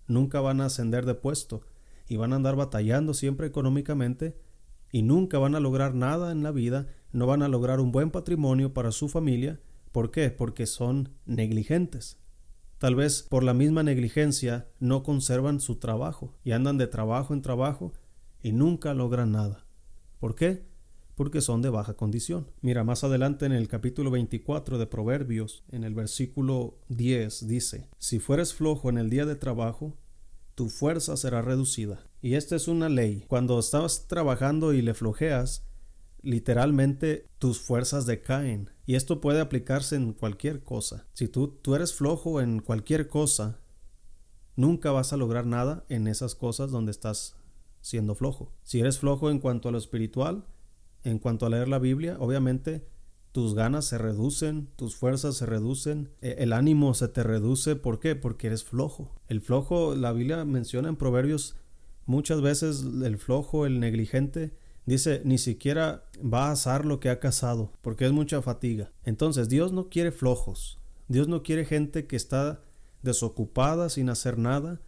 nunca 0.05 0.39
van 0.39 0.61
a 0.61 0.65
ascender 0.65 1.07
de 1.07 1.15
puesto, 1.15 1.63
y 2.07 2.17
van 2.17 2.33
a 2.33 2.35
andar 2.35 2.55
batallando 2.55 3.15
siempre 3.15 3.47
económicamente 3.47 4.37
y 4.91 5.01
nunca 5.01 5.39
van 5.39 5.55
a 5.55 5.59
lograr 5.59 5.95
nada 5.95 6.31
en 6.31 6.43
la 6.43 6.51
vida, 6.51 6.85
no 7.11 7.25
van 7.25 7.41
a 7.41 7.47
lograr 7.47 7.79
un 7.79 7.91
buen 7.91 8.11
patrimonio 8.11 8.71
para 8.71 8.91
su 8.91 9.09
familia. 9.09 9.59
¿Por 9.91 10.11
qué? 10.11 10.29
Porque 10.29 10.67
son 10.67 11.09
negligentes. 11.25 12.19
Tal 12.77 12.93
vez 12.93 13.23
por 13.23 13.43
la 13.43 13.55
misma 13.55 13.81
negligencia 13.81 14.67
no 14.79 15.01
conservan 15.01 15.59
su 15.59 15.77
trabajo 15.77 16.35
y 16.43 16.51
andan 16.51 16.77
de 16.77 16.85
trabajo 16.85 17.33
en 17.33 17.41
trabajo 17.41 17.93
y 18.43 18.51
nunca 18.51 18.93
logran 18.93 19.31
nada. 19.31 19.65
¿Por 20.19 20.35
qué? 20.35 20.68
Porque 21.19 21.41
son 21.41 21.61
de 21.61 21.67
baja 21.67 21.95
condición. 21.95 22.47
Mira, 22.61 22.85
más 22.85 23.03
adelante 23.03 23.45
en 23.45 23.51
el 23.51 23.67
capítulo 23.67 24.09
24 24.09 24.77
de 24.77 24.87
Proverbios, 24.87 25.65
en 25.69 25.83
el 25.83 25.93
versículo 25.93 26.79
10, 26.87 27.45
dice, 27.45 27.89
Si 27.97 28.19
fueres 28.19 28.53
flojo 28.53 28.89
en 28.89 28.97
el 28.97 29.09
día 29.09 29.25
de 29.25 29.35
trabajo, 29.35 29.97
tu 30.55 30.69
fuerza 30.69 31.17
será 31.17 31.41
reducida. 31.41 32.07
Y 32.21 32.35
esta 32.35 32.55
es 32.55 32.69
una 32.69 32.87
ley. 32.87 33.25
Cuando 33.27 33.59
estás 33.59 34.07
trabajando 34.07 34.71
y 34.71 34.81
le 34.81 34.93
flojeas, 34.93 35.65
literalmente 36.21 37.27
tus 37.37 37.59
fuerzas 37.59 38.05
decaen. 38.05 38.69
Y 38.85 38.95
esto 38.95 39.19
puede 39.19 39.41
aplicarse 39.41 39.97
en 39.97 40.13
cualquier 40.13 40.63
cosa. 40.63 41.05
Si 41.11 41.27
tú, 41.27 41.49
tú 41.49 41.75
eres 41.75 41.93
flojo 41.93 42.39
en 42.39 42.61
cualquier 42.61 43.09
cosa, 43.09 43.59
nunca 44.55 44.91
vas 44.91 45.11
a 45.11 45.17
lograr 45.17 45.45
nada 45.45 45.83
en 45.89 46.07
esas 46.07 46.33
cosas 46.33 46.71
donde 46.71 46.91
estás 46.91 47.35
siendo 47.81 48.15
flojo. 48.15 48.53
Si 48.63 48.79
eres 48.79 48.99
flojo 48.99 49.29
en 49.29 49.39
cuanto 49.39 49.67
a 49.67 49.73
lo 49.73 49.77
espiritual, 49.77 50.45
en 51.03 51.19
cuanto 51.19 51.45
a 51.45 51.49
leer 51.49 51.67
la 51.67 51.79
Biblia, 51.79 52.17
obviamente 52.19 52.85
tus 53.31 53.53
ganas 53.53 53.85
se 53.85 53.97
reducen, 53.97 54.69
tus 54.75 54.95
fuerzas 54.95 55.35
se 55.37 55.45
reducen, 55.45 56.09
e, 56.21 56.37
el 56.39 56.53
ánimo 56.53 56.93
se 56.93 57.07
te 57.07 57.23
reduce. 57.23 57.75
¿Por 57.75 57.99
qué? 57.99 58.15
Porque 58.15 58.47
eres 58.47 58.63
flojo. 58.63 59.15
El 59.27 59.41
flojo, 59.41 59.95
la 59.95 60.11
Biblia 60.11 60.43
menciona 60.45 60.89
en 60.89 60.95
Proverbios 60.95 61.55
muchas 62.05 62.41
veces 62.41 62.83
el 63.03 63.17
flojo, 63.17 63.65
el 63.65 63.79
negligente, 63.79 64.53
Dice, 64.89 65.21
ni 65.23 65.37
siquiera 65.37 66.05
va 66.21 66.47
a 66.47 66.53
asar 66.53 66.83
lo 66.83 66.99
que 66.99 67.11
ha 67.11 67.19
cazado, 67.19 67.71
porque 67.83 68.07
es 68.07 68.11
mucha 68.11 68.41
fatiga. 68.41 68.91
Entonces, 69.03 69.47
Dios 69.47 69.71
no 69.71 69.87
quiere 69.87 70.11
flojos. 70.11 70.79
Dios 71.07 71.27
no 71.27 71.43
quiere 71.43 71.63
gente 71.63 72.07
que 72.07 72.15
está 72.15 72.63
desocupada 73.03 73.89
sin 73.89 74.09
hacer 74.09 74.39
nada. 74.39 74.81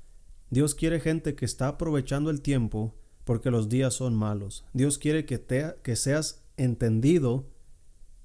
Dios 0.49 0.73
quiere 0.73 0.99
gente 0.99 1.35
que 1.35 1.45
está 1.45 1.67
aprovechando 1.67 2.31
el 2.31 2.41
tiempo 2.41 2.95
porque 3.23 3.51
los 3.51 3.69
días 3.69 3.93
son 3.93 4.15
malos. 4.15 4.65
Dios 4.73 4.97
quiere 4.97 5.25
que, 5.25 5.37
te, 5.37 5.75
que 5.83 5.95
seas 5.95 6.43
entendido 6.57 7.45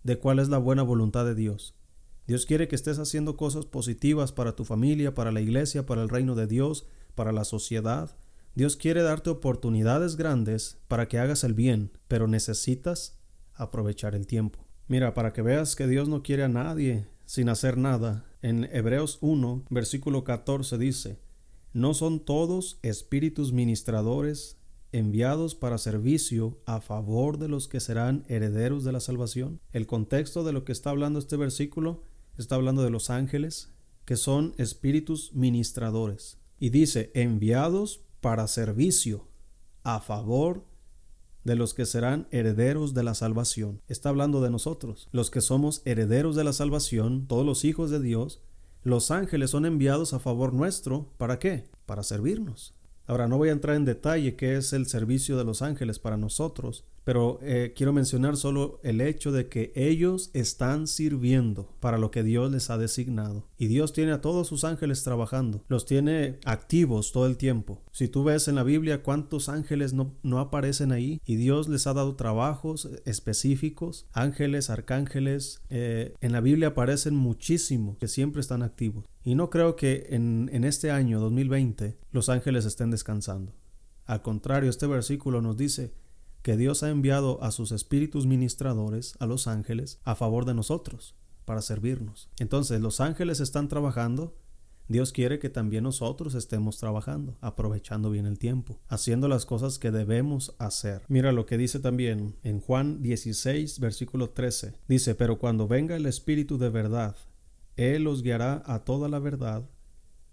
de 0.03 0.19
cuál 0.19 0.39
es 0.39 0.49
la 0.49 0.59
buena 0.59 0.83
voluntad 0.83 1.25
de 1.25 1.35
Dios. 1.35 1.75
Dios 2.27 2.45
quiere 2.45 2.67
que 2.67 2.75
estés 2.75 2.99
haciendo 2.99 3.37
cosas 3.37 3.67
positivas 3.67 4.33
para 4.33 4.57
tu 4.57 4.65
familia, 4.65 5.15
para 5.15 5.33
la 5.33 5.41
iglesia, 5.41 5.87
para 5.87 6.03
el 6.03 6.09
reino 6.09 6.35
de 6.35 6.47
Dios, 6.47 6.87
para 7.15 7.33
la 7.33 7.45
sociedad. 7.45 8.17
Dios 8.55 8.77
quiere 8.77 9.03
darte 9.03 9.31
oportunidades 9.31 10.17
grandes 10.17 10.79
para 10.89 11.09
que 11.09 11.19
hagas 11.19 11.45
el 11.45 11.55
bien, 11.55 11.93
pero 12.09 12.27
necesitas 12.27 13.19
aprovechar 13.55 14.15
el 14.15 14.27
tiempo. 14.27 14.67
Mira, 14.89 15.15
para 15.15 15.33
que 15.33 15.43
veas 15.43 15.77
que 15.77 15.87
Dios 15.87 16.09
no 16.09 16.23
quiere 16.23 16.45
a 16.45 16.49
nadie 16.49 17.07
sin 17.27 17.49
hacer 17.49 17.77
nada, 17.77 18.25
en 18.43 18.69
Hebreos 18.73 19.19
1, 19.21 19.65
versículo 19.71 20.23
14 20.23 20.79
dice, 20.79 21.19
¿no 21.73 21.93
son 21.95 22.21
todos 22.21 22.79
espíritus 22.83 23.53
ministradores 23.53 24.57
enviados 24.97 25.55
para 25.55 25.79
servicio 25.79 26.59
a 26.65 26.81
favor 26.81 27.39
de 27.39 27.49
los 27.49 27.69
que 27.69 27.81
serán 27.81 28.25
herederos 28.29 28.85
de 28.85 28.93
la 28.93 29.01
salvación? 29.01 29.61
El 29.73 29.87
contexto 29.87 30.43
de 30.43 30.53
lo 30.53 30.65
que 30.65 30.73
está 30.73 30.91
hablando 30.91 31.19
este 31.19 31.37
versículo 31.37 32.03
está 32.39 32.55
hablando 32.55 32.83
de 32.83 32.91
los 32.91 33.11
ángeles, 33.11 33.73
que 34.05 34.17
son 34.17 34.55
espíritus 34.57 35.35
ministradores. 35.35 36.39
Y 36.59 36.71
dice, 36.71 37.11
enviados 37.15 38.01
para 38.21 38.47
servicio 38.47 39.29
a 39.83 40.01
favor 40.01 40.65
de 41.45 41.55
los 41.57 41.75
que 41.75 41.87
serán 41.87 42.27
herederos 42.31 42.95
de 42.95 43.05
la 43.05 43.15
salvación. 43.15 43.83
Está 43.89 44.09
hablando 44.09 44.41
de 44.41 44.51
nosotros, 44.51 45.09
los 45.13 45.31
que 45.31 45.41
somos 45.41 45.83
herederos 45.85 46.35
de 46.35 46.45
la 46.45 46.53
salvación, 46.53 47.27
todos 47.27 47.47
los 47.47 47.65
hijos 47.65 47.91
de 47.91 48.01
Dios. 48.01 48.41
Los 48.83 49.11
ángeles 49.11 49.51
son 49.51 49.67
enviados 49.67 50.13
a 50.13 50.19
favor 50.19 50.55
nuestro. 50.55 51.13
¿Para 51.19 51.39
qué? 51.39 51.69
Para 51.87 52.03
servirnos. 52.03 52.75
Ahora 53.07 53.29
no 53.29 53.39
voy 53.39 53.51
a 53.51 53.53
entrar 53.53 53.77
en 53.77 53.85
detalle 53.85 54.35
qué 54.35 54.57
es 54.57 54.73
el 54.73 54.87
servicio 54.87 55.37
de 55.37 55.45
los 55.45 55.63
ángeles 55.63 55.99
para 55.99 56.17
nosotros, 56.17 56.85
pero 57.07 57.39
eh, 57.41 57.73
quiero 57.77 57.93
mencionar 57.93 58.37
solo 58.37 58.81
el 58.83 59.01
hecho 59.01 59.31
de 59.31 59.49
que 59.49 59.71
ellos 59.77 60.31
están 60.35 60.89
sirviendo 60.89 61.73
para 61.79 61.99
lo 61.99 62.11
que 62.11 62.25
Dios 62.25 62.51
les 62.51 62.69
ha 62.69 62.79
designado. 62.79 63.47
Y 63.57 63.69
Dios 63.69 63.93
tiene 63.93 64.11
a 64.11 64.21
todos 64.21 64.49
sus 64.49 64.65
ángeles 64.65 65.05
trabajando, 65.05 65.63
los 65.69 65.87
tiene 65.87 66.41
activos 66.45 67.13
todo 67.13 67.29
el 67.29 67.37
tiempo. 67.37 67.81
Si 67.93 68.09
tú 68.09 68.25
ves 68.25 68.49
en 68.49 68.57
la 68.57 68.65
Biblia 68.65 69.05
cuántos 69.05 69.49
ángeles 69.49 69.93
no, 69.93 70.17
no 70.25 70.41
aparecen 70.41 70.91
ahí 70.91 71.21
y 71.25 71.37
Dios 71.37 71.69
les 71.69 71.87
ha 71.87 71.95
dado 71.95 72.17
trabajos 72.17 72.89
específicos, 73.05 74.09
ángeles, 74.13 74.69
arcángeles, 74.69 75.61
eh, 75.71 76.13
en 76.21 76.33
la 76.33 76.41
Biblia 76.41 76.69
aparecen 76.69 77.15
muchísimo 77.15 77.97
que 78.01 78.09
siempre 78.09 78.41
están 78.41 78.65
activos. 78.65 79.05
Y 79.23 79.37
no 79.37 79.49
creo 79.49 79.77
que 79.77 80.09
en, 80.11 80.51
en 80.53 80.65
este 80.65 80.91
año 80.91 81.21
2020 81.21 81.97
los 82.11 82.29
ángeles 82.31 82.65
estén 82.65 82.91
descansando. 82.91 83.53
Al 84.07 84.23
contrario, 84.23 84.71
este 84.71 84.89
versículo 84.89 85.41
nos 85.41 85.57
dice 85.57 85.93
que 86.47 86.57
Dios 86.57 86.85
ha 86.85 86.91
enviado 86.91 87.43
a 87.43 87.51
sus 87.51 87.73
espíritus 87.73 88.25
ministradores, 88.25 89.17
a 89.19 89.27
los 89.27 89.49
ángeles, 89.49 89.99
a 90.05 90.15
favor 90.15 90.45
de 90.45 90.55
nosotros, 90.55 91.17
para 91.45 91.61
servirnos. 91.61 92.31
Entonces 92.39 92.81
los 92.81 93.01
ángeles 93.01 93.41
están 93.41 93.67
trabajando, 93.67 94.37
Dios 94.87 95.11
quiere 95.11 95.41
que 95.41 95.51
también 95.51 95.83
nosotros 95.83 96.37
estemos 96.37 96.79
trabajando, 96.79 97.37
aprovechando 97.41 98.13
bien 98.13 98.27
el 98.27 98.39
tiempo, 98.39 98.79
haciendo 98.87 99.27
las 99.27 99.45
cosas 99.45 99.81
que 99.81 99.91
debemos 99.91 100.55
hacer. 100.61 101.03
Mira 101.09 101.33
lo 101.33 101.47
que 101.47 101.59
dice 101.59 101.81
también 101.81 102.37
en 102.45 102.61
Juan 102.61 103.03
16, 103.03 103.81
versículo 103.81 104.31
13. 104.31 104.75
Dice, 104.87 105.17
pero 105.17 105.41
cuando 105.41 105.67
venga 105.67 105.97
el 105.97 106.07
Espíritu 106.07 106.59
de 106.59 106.71
verdad, 106.71 107.17
Él 107.75 108.07
os 108.07 108.23
guiará 108.23 108.63
a 108.67 108.85
toda 108.85 109.09
la 109.09 109.19
verdad, 109.19 109.69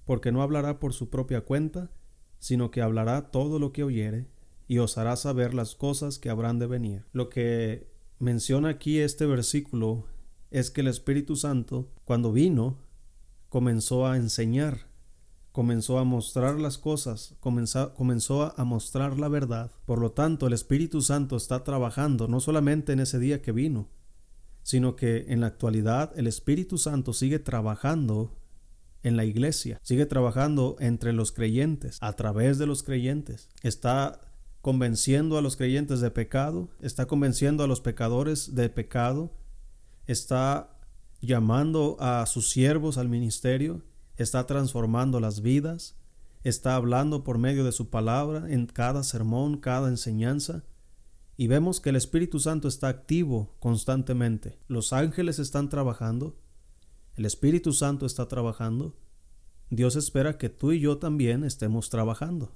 porque 0.06 0.32
no 0.32 0.44
hablará 0.44 0.80
por 0.80 0.94
su 0.94 1.10
propia 1.10 1.42
cuenta, 1.42 1.90
sino 2.38 2.70
que 2.70 2.84
hablará 2.84 3.32
todo 3.32 3.58
lo 3.58 3.74
que 3.74 3.84
oyere 3.84 4.28
y 4.68 4.80
os 4.80 4.98
hará 4.98 5.16
saber 5.16 5.54
las 5.54 5.76
cosas 5.76 6.20
que 6.20 6.30
habrán 6.30 6.60
de 6.60 6.68
venir. 6.68 7.06
Lo 7.12 7.30
que 7.30 7.92
menciona 8.20 8.70
aquí 8.70 9.00
este 9.00 9.26
versículo 9.26 10.06
es 10.52 10.72
que 10.72 10.82
el 10.82 10.88
Espíritu 10.88 11.36
Santo, 11.36 11.92
cuando 12.06 12.32
vino, 12.32 12.78
comenzó 13.50 14.08
a 14.08 14.18
enseñar, 14.18 14.88
comenzó 15.52 16.00
a 16.00 16.04
mostrar 16.04 16.60
las 16.60 16.78
cosas, 16.78 17.36
comenzó, 17.40 17.94
comenzó 17.94 18.60
a 18.60 18.64
mostrar 18.64 19.20
la 19.20 19.28
verdad. 19.28 19.72
Por 19.86 20.00
lo 20.00 20.12
tanto, 20.12 20.48
el 20.48 20.54
Espíritu 20.54 21.02
Santo 21.02 21.36
está 21.36 21.64
trabajando 21.64 22.28
no 22.28 22.40
solamente 22.40 22.94
en 22.94 23.00
ese 23.00 23.20
día 23.20 23.42
que 23.42 23.52
vino, 23.52 23.90
sino 24.64 24.96
que 24.96 25.26
en 25.28 25.42
la 25.42 25.48
actualidad 25.48 26.12
el 26.18 26.28
Espíritu 26.28 26.78
Santo 26.78 27.14
sigue 27.14 27.40
trabajando 27.40 28.36
en 29.04 29.18
la 29.18 29.26
iglesia, 29.26 29.80
sigue 29.84 30.06
trabajando 30.06 30.78
entre 30.80 31.14
los 31.14 31.32
creyentes, 31.32 31.98
a 32.02 32.14
través 32.14 32.58
de 32.58 32.66
los 32.66 32.84
creyentes. 32.84 33.50
Está 33.62 34.22
convenciendo 34.64 35.38
a 35.38 35.42
los 35.42 35.58
creyentes 35.58 36.00
de 36.00 36.10
pecado, 36.10 36.70
está 36.80 37.06
convenciendo 37.06 37.66
a 37.66 37.68
los 37.68 37.82
pecadores 37.82 38.56
de 38.56 38.70
pecado, 38.70 39.34
está 40.08 40.80
llamando 41.20 41.98
a 42.00 42.26
sus 42.28 42.50
siervos 42.50 42.98
al 42.98 43.10
ministerio, 43.10 43.82
está 44.16 44.48
transformando 44.48 45.20
las 45.20 45.42
vidas, 45.42 45.98
está 46.46 46.76
hablando 46.76 47.26
por 47.26 47.40
medio 47.40 47.66
de 47.66 47.74
su 47.74 47.90
palabra 47.90 48.50
en 48.54 48.68
cada 48.68 49.04
sermón, 49.04 49.58
cada 49.58 49.90
enseñanza. 49.90 50.64
Y 51.36 51.48
vemos 51.48 51.82
que 51.82 51.90
el 51.90 51.98
Espíritu 51.98 52.40
Santo 52.40 52.70
está 52.70 52.88
activo 52.88 53.58
constantemente. 53.60 54.60
Los 54.70 54.94
ángeles 54.94 55.40
están 55.40 55.68
trabajando, 55.68 56.38
el 57.18 57.26
Espíritu 57.26 57.74
Santo 57.74 58.06
está 58.06 58.30
trabajando. 58.30 58.96
Dios 59.70 59.98
espera 59.98 60.38
que 60.38 60.48
tú 60.48 60.72
y 60.72 60.80
yo 60.80 61.00
también 61.00 61.44
estemos 61.44 61.90
trabajando 61.90 62.54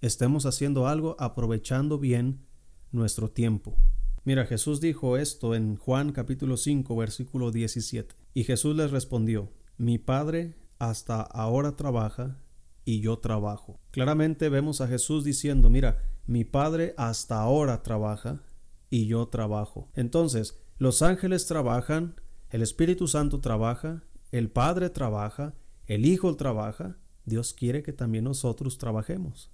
estemos 0.00 0.46
haciendo 0.46 0.86
algo 0.86 1.16
aprovechando 1.18 1.98
bien 1.98 2.46
nuestro 2.90 3.30
tiempo. 3.30 3.76
Mira, 4.24 4.46
Jesús 4.46 4.80
dijo 4.80 5.16
esto 5.16 5.54
en 5.54 5.76
Juan 5.76 6.12
capítulo 6.12 6.56
5 6.56 6.96
versículo 6.96 7.50
17. 7.50 8.14
Y 8.34 8.44
Jesús 8.44 8.76
les 8.76 8.90
respondió, 8.90 9.50
mi 9.76 9.98
Padre 9.98 10.56
hasta 10.78 11.20
ahora 11.20 11.76
trabaja 11.76 12.38
y 12.84 13.00
yo 13.00 13.18
trabajo. 13.18 13.78
Claramente 13.90 14.48
vemos 14.48 14.80
a 14.80 14.88
Jesús 14.88 15.24
diciendo, 15.24 15.68
mira, 15.70 16.02
mi 16.26 16.44
Padre 16.44 16.94
hasta 16.96 17.40
ahora 17.40 17.82
trabaja 17.82 18.42
y 18.88 19.06
yo 19.06 19.28
trabajo. 19.28 19.90
Entonces, 19.94 20.58
los 20.78 21.02
ángeles 21.02 21.46
trabajan, 21.46 22.14
el 22.50 22.62
Espíritu 22.62 23.06
Santo 23.06 23.40
trabaja, 23.40 24.02
el 24.32 24.50
Padre 24.50 24.90
trabaja, 24.90 25.54
el 25.86 26.06
Hijo 26.06 26.36
trabaja, 26.36 26.96
Dios 27.24 27.52
quiere 27.52 27.82
que 27.82 27.92
también 27.92 28.24
nosotros 28.24 28.78
trabajemos 28.78 29.50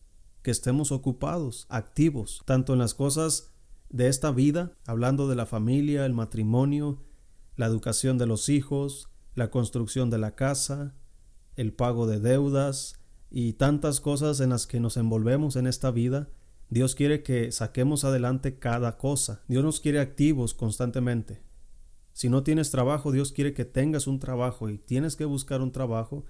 que 0.46 0.52
estemos 0.52 0.92
ocupados, 0.92 1.66
activos, 1.70 2.40
tanto 2.44 2.72
en 2.72 2.78
las 2.78 2.94
cosas 2.94 3.50
de 3.90 4.06
esta 4.06 4.30
vida, 4.30 4.76
hablando 4.86 5.26
de 5.26 5.34
la 5.34 5.44
familia, 5.44 6.06
el 6.06 6.12
matrimonio, 6.12 7.02
la 7.56 7.66
educación 7.66 8.16
de 8.16 8.26
los 8.26 8.48
hijos, 8.48 9.08
la 9.34 9.50
construcción 9.50 10.08
de 10.08 10.18
la 10.18 10.36
casa, 10.36 10.94
el 11.56 11.72
pago 11.72 12.06
de 12.06 12.20
deudas 12.20 13.00
y 13.28 13.54
tantas 13.54 14.00
cosas 14.00 14.38
en 14.38 14.50
las 14.50 14.68
que 14.68 14.78
nos 14.78 14.96
envolvemos 14.96 15.56
en 15.56 15.66
esta 15.66 15.90
vida. 15.90 16.28
Dios 16.70 16.94
quiere 16.94 17.24
que 17.24 17.50
saquemos 17.50 18.04
adelante 18.04 18.60
cada 18.60 18.98
cosa. 18.98 19.42
Dios 19.48 19.64
nos 19.64 19.80
quiere 19.80 19.98
activos 19.98 20.54
constantemente. 20.54 21.42
Si 22.12 22.28
no 22.28 22.44
tienes 22.44 22.70
trabajo, 22.70 23.10
Dios 23.10 23.32
quiere 23.32 23.52
que 23.52 23.64
tengas 23.64 24.06
un 24.06 24.20
trabajo 24.20 24.70
y 24.70 24.78
tienes 24.78 25.16
que 25.16 25.24
buscar 25.24 25.60
un 25.60 25.72
trabajo. 25.72 26.24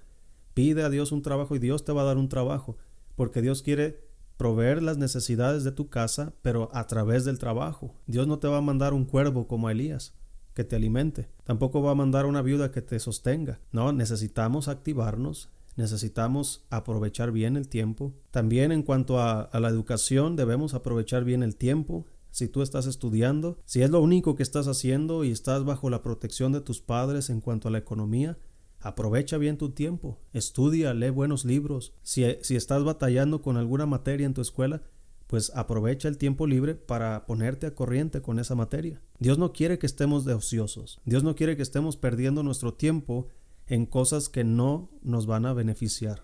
Pide 0.55 0.81
a 0.81 0.89
Dios 0.89 1.11
un 1.11 1.21
trabajo 1.21 1.55
y 1.55 1.59
Dios 1.59 1.85
te 1.85 1.91
va 1.91 2.01
a 2.01 2.05
dar 2.05 2.17
un 2.17 2.29
trabajo, 2.29 2.77
porque 3.15 3.43
Dios 3.43 3.61
quiere 3.61 4.06
proveer 4.37 4.83
las 4.83 4.97
necesidades 4.97 5.63
de 5.63 5.71
tu 5.71 5.89
casa, 5.89 6.33
pero 6.41 6.69
a 6.73 6.87
través 6.87 7.25
del 7.25 7.39
trabajo. 7.39 7.95
Dios 8.05 8.27
no 8.27 8.39
te 8.39 8.47
va 8.47 8.57
a 8.57 8.61
mandar 8.61 8.93
un 8.93 9.05
cuervo 9.05 9.47
como 9.47 9.69
Elías 9.69 10.13
que 10.53 10.63
te 10.63 10.75
alimente. 10.75 11.29
Tampoco 11.43 11.83
va 11.83 11.91
a 11.91 11.95
mandar 11.95 12.25
una 12.25 12.41
viuda 12.41 12.71
que 12.71 12.81
te 12.81 12.99
sostenga. 12.99 13.59
No, 13.71 13.93
necesitamos 13.93 14.67
activarnos, 14.67 15.51
necesitamos 15.75 16.65
aprovechar 16.71 17.31
bien 17.31 17.57
el 17.57 17.67
tiempo. 17.67 18.15
También 18.31 18.71
en 18.71 18.81
cuanto 18.81 19.19
a, 19.19 19.41
a, 19.41 19.59
la 19.59 19.69
educación, 19.69 20.35
debemos 20.35 20.73
aprovechar 20.73 21.25
bien 21.25 21.43
el 21.43 21.55
tiempo. 21.55 22.07
Si 22.31 22.47
tú 22.47 22.63
estás 22.63 22.87
estudiando, 22.87 23.59
si 23.65 23.83
es 23.83 23.91
lo 23.91 24.01
único 24.01 24.35
que 24.35 24.41
estás 24.41 24.67
haciendo 24.67 25.23
y 25.23 25.31
estás 25.31 25.63
bajo 25.63 25.91
la 25.91 26.01
protección 26.01 26.51
de 26.53 26.61
tus 26.61 26.81
padres 26.81 27.29
en 27.29 27.39
cuanto 27.39 27.67
a 27.67 27.71
la 27.71 27.77
economía, 27.77 28.39
Aprovecha 28.79 29.37
bien 29.37 29.57
tu 29.57 29.71
tiempo, 29.71 30.19
estudia, 30.33 30.93
lee 30.93 31.09
buenos 31.09 31.45
libros. 31.45 31.93
Si, 32.03 32.23
si, 32.41 32.55
estás 32.55 32.83
batallando 32.83 33.41
con 33.41 33.57
alguna 33.57 33.85
materia 33.85 34.25
en 34.25 34.33
tu 34.33 34.41
escuela, 34.41 34.83
pues 35.25 35.51
aprovecha 35.55 36.07
el 36.07 36.17
tiempo 36.17 36.47
libre 36.47 36.75
para 36.75 37.25
ponerte 37.25 37.67
a 37.67 37.75
corriente 37.75 38.21
con 38.21 38.39
esa 38.39 38.55
materia. 38.55 39.01
Dios 39.19 39.37
no 39.37 39.51
quiere 39.51 39.77
que 39.77 39.85
estemos 39.85 40.25
de 40.25 40.33
ociosos. 40.33 41.01
Dios 41.05 41.23
no 41.23 41.35
quiere 41.35 41.57
que 41.57 41.63
estemos 41.63 41.97
perdiendo 41.97 42.43
nuestro 42.43 42.73
tiempo 42.73 43.27
en 43.67 43.85
cosas 43.85 44.29
que 44.29 44.43
no 44.43 44.89
nos 45.01 45.25
van 45.25 45.45
a 45.45 45.53
beneficiar. 45.53 46.23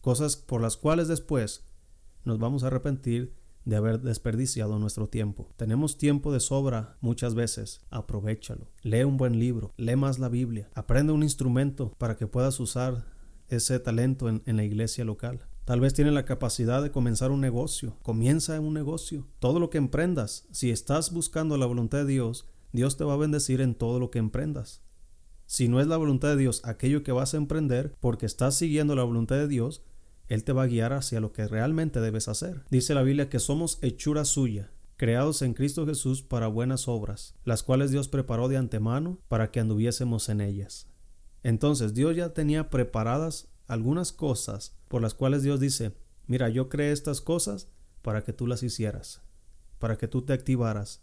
Cosas 0.00 0.36
por 0.36 0.60
las 0.60 0.76
cuales 0.76 1.08
después 1.08 1.64
nos 2.24 2.38
vamos 2.38 2.62
a 2.62 2.68
arrepentir 2.68 3.34
de 3.66 3.76
haber 3.76 4.00
desperdiciado 4.00 4.78
nuestro 4.78 5.08
tiempo. 5.08 5.50
Tenemos 5.56 5.98
tiempo 5.98 6.32
de 6.32 6.40
sobra 6.40 6.96
muchas 7.02 7.34
veces, 7.34 7.80
aprovechalo. 7.90 8.70
Lee 8.82 9.04
un 9.04 9.18
buen 9.18 9.38
libro, 9.38 9.74
lee 9.76 9.96
más 9.96 10.18
la 10.18 10.30
Biblia, 10.30 10.70
aprende 10.74 11.12
un 11.12 11.22
instrumento 11.22 11.92
para 11.98 12.16
que 12.16 12.26
puedas 12.26 12.58
usar 12.60 13.04
ese 13.48 13.78
talento 13.78 14.30
en, 14.30 14.42
en 14.46 14.56
la 14.56 14.64
iglesia 14.64 15.04
local. 15.04 15.44
Tal 15.66 15.80
vez 15.80 15.94
tienes 15.94 16.14
la 16.14 16.24
capacidad 16.24 16.80
de 16.80 16.92
comenzar 16.92 17.32
un 17.32 17.40
negocio. 17.40 17.98
Comienza 18.02 18.58
un 18.60 18.72
negocio. 18.72 19.26
Todo 19.40 19.58
lo 19.58 19.68
que 19.68 19.78
emprendas, 19.78 20.46
si 20.52 20.70
estás 20.70 21.12
buscando 21.12 21.58
la 21.58 21.66
voluntad 21.66 21.98
de 21.98 22.06
Dios, 22.06 22.48
Dios 22.70 22.96
te 22.96 23.02
va 23.02 23.14
a 23.14 23.18
bendecir 23.18 23.60
en 23.60 23.74
todo 23.74 23.98
lo 23.98 24.10
que 24.12 24.20
emprendas. 24.20 24.82
Si 25.46 25.66
no 25.66 25.80
es 25.80 25.88
la 25.88 25.96
voluntad 25.96 26.28
de 26.28 26.36
Dios 26.36 26.60
aquello 26.64 27.02
que 27.02 27.10
vas 27.10 27.34
a 27.34 27.36
emprender, 27.36 27.96
porque 27.98 28.26
estás 28.26 28.54
siguiendo 28.54 28.94
la 28.94 29.02
voluntad 29.02 29.36
de 29.36 29.48
Dios, 29.48 29.82
Él 30.28 30.44
te 30.44 30.52
va 30.52 30.64
a 30.64 30.66
guiar 30.66 30.92
hacia 30.92 31.20
lo 31.20 31.32
que 31.32 31.46
realmente 31.46 32.00
debes 32.00 32.28
hacer. 32.28 32.64
Dice 32.70 32.94
la 32.94 33.02
Biblia 33.02 33.28
que 33.28 33.38
somos 33.38 33.78
hechura 33.82 34.24
suya, 34.24 34.72
creados 34.96 35.42
en 35.42 35.54
Cristo 35.54 35.86
Jesús 35.86 36.22
para 36.22 36.48
buenas 36.48 36.88
obras, 36.88 37.34
las 37.44 37.62
cuales 37.62 37.90
Dios 37.90 38.08
preparó 38.08 38.48
de 38.48 38.56
antemano 38.56 39.20
para 39.28 39.50
que 39.50 39.60
anduviésemos 39.60 40.28
en 40.28 40.40
ellas. 40.40 40.88
Entonces 41.42 41.94
Dios 41.94 42.16
ya 42.16 42.34
tenía 42.34 42.70
preparadas 42.70 43.48
algunas 43.66 44.12
cosas 44.12 44.76
por 44.88 45.02
las 45.02 45.14
cuales 45.14 45.42
Dios 45.42 45.60
dice, 45.60 45.92
mira, 46.26 46.48
yo 46.48 46.68
creé 46.68 46.92
estas 46.92 47.20
cosas 47.20 47.68
para 48.02 48.24
que 48.24 48.32
tú 48.32 48.46
las 48.46 48.62
hicieras, 48.62 49.22
para 49.78 49.96
que 49.96 50.08
tú 50.08 50.22
te 50.22 50.32
activaras, 50.32 51.02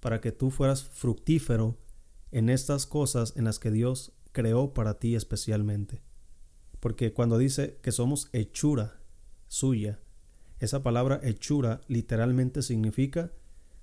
para 0.00 0.20
que 0.20 0.32
tú 0.32 0.50
fueras 0.50 0.82
fructífero 0.82 1.78
en 2.30 2.48
estas 2.50 2.86
cosas 2.86 3.32
en 3.36 3.44
las 3.44 3.58
que 3.58 3.70
Dios 3.70 4.12
creó 4.32 4.74
para 4.74 4.98
ti 4.98 5.14
especialmente. 5.14 6.02
Porque 6.80 7.12
cuando 7.12 7.38
dice 7.38 7.78
que 7.82 7.92
somos 7.92 8.28
hechura 8.32 9.00
suya, 9.46 10.00
esa 10.58 10.82
palabra 10.82 11.20
hechura 11.22 11.80
literalmente 11.88 12.62
significa 12.62 13.32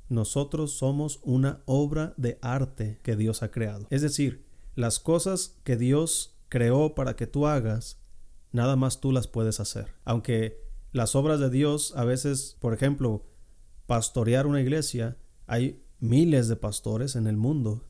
nosotros 0.09 0.71
somos 0.71 1.19
una 1.23 1.61
obra 1.65 2.13
de 2.17 2.37
arte 2.41 2.99
que 3.03 3.15
Dios 3.15 3.43
ha 3.43 3.51
creado. 3.51 3.87
Es 3.89 4.01
decir, 4.01 4.45
las 4.75 4.99
cosas 4.99 5.57
que 5.63 5.75
Dios 5.75 6.37
creó 6.49 6.95
para 6.95 7.15
que 7.15 7.27
tú 7.27 7.47
hagas 7.47 7.99
nada 8.51 8.75
más 8.75 9.01
tú 9.01 9.11
las 9.11 9.27
puedes 9.27 9.59
hacer. 9.59 9.93
Aunque 10.05 10.61
las 10.91 11.15
obras 11.15 11.39
de 11.39 11.49
Dios 11.49 11.93
a 11.95 12.05
veces, 12.05 12.57
por 12.59 12.73
ejemplo, 12.73 13.25
pastorear 13.85 14.47
una 14.47 14.61
iglesia, 14.61 15.17
hay 15.45 15.83
miles 15.99 16.47
de 16.47 16.55
pastores 16.55 17.15
en 17.15 17.27
el 17.27 17.37
mundo. 17.37 17.83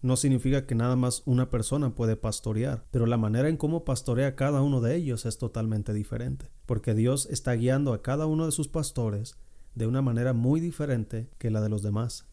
No 0.00 0.16
significa 0.16 0.66
que 0.66 0.74
nada 0.74 0.94
más 0.94 1.22
una 1.26 1.50
persona 1.50 1.94
puede 1.94 2.16
pastorear, 2.16 2.84
pero 2.90 3.06
la 3.06 3.16
manera 3.16 3.48
en 3.48 3.56
cómo 3.56 3.84
pastorea 3.84 4.36
cada 4.36 4.62
uno 4.62 4.80
de 4.80 4.94
ellos 4.94 5.26
es 5.26 5.38
totalmente 5.38 5.92
diferente, 5.92 6.50
porque 6.66 6.94
Dios 6.94 7.26
está 7.30 7.52
guiando 7.54 7.92
a 7.92 8.02
cada 8.02 8.26
uno 8.26 8.46
de 8.46 8.52
sus 8.52 8.68
pastores 8.68 9.36
de 9.74 9.86
una 9.86 10.02
manera 10.02 10.32
muy 10.32 10.60
diferente 10.60 11.30
que 11.38 11.50
la 11.50 11.60
de 11.60 11.68
los 11.68 11.82
demás. 11.82 12.26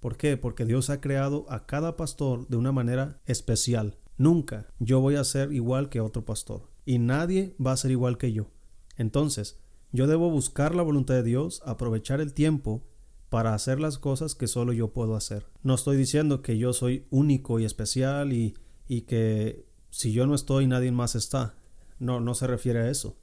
¿Por 0.00 0.16
qué? 0.16 0.36
Porque 0.36 0.64
Dios 0.64 0.90
ha 0.90 1.00
creado 1.00 1.46
a 1.48 1.66
cada 1.66 1.96
pastor 1.96 2.46
de 2.48 2.56
una 2.56 2.72
manera 2.72 3.20
especial. 3.26 3.96
Nunca 4.16 4.66
yo 4.78 5.00
voy 5.00 5.16
a 5.16 5.24
ser 5.24 5.52
igual 5.52 5.88
que 5.88 6.00
otro 6.00 6.24
pastor 6.24 6.68
y 6.84 6.98
nadie 6.98 7.54
va 7.64 7.72
a 7.72 7.76
ser 7.76 7.90
igual 7.90 8.18
que 8.18 8.32
yo. 8.32 8.50
Entonces, 8.96 9.58
yo 9.92 10.06
debo 10.06 10.30
buscar 10.30 10.74
la 10.74 10.82
voluntad 10.82 11.14
de 11.14 11.22
Dios, 11.22 11.62
aprovechar 11.64 12.20
el 12.20 12.34
tiempo 12.34 12.86
para 13.34 13.52
hacer 13.52 13.80
las 13.80 13.98
cosas 13.98 14.36
que 14.36 14.46
solo 14.46 14.72
yo 14.72 14.92
puedo 14.92 15.16
hacer. 15.16 15.48
No 15.64 15.74
estoy 15.74 15.96
diciendo 15.96 16.40
que 16.40 16.56
yo 16.56 16.72
soy 16.72 17.08
único 17.10 17.58
y 17.58 17.64
especial 17.64 18.32
y, 18.32 18.56
y 18.86 19.00
que 19.00 19.66
si 19.90 20.12
yo 20.12 20.24
no 20.28 20.36
estoy 20.36 20.68
nadie 20.68 20.92
más 20.92 21.16
está. 21.16 21.56
No, 21.98 22.20
no 22.20 22.34
se 22.34 22.46
refiere 22.46 22.82
a 22.82 22.90
eso. 22.90 23.18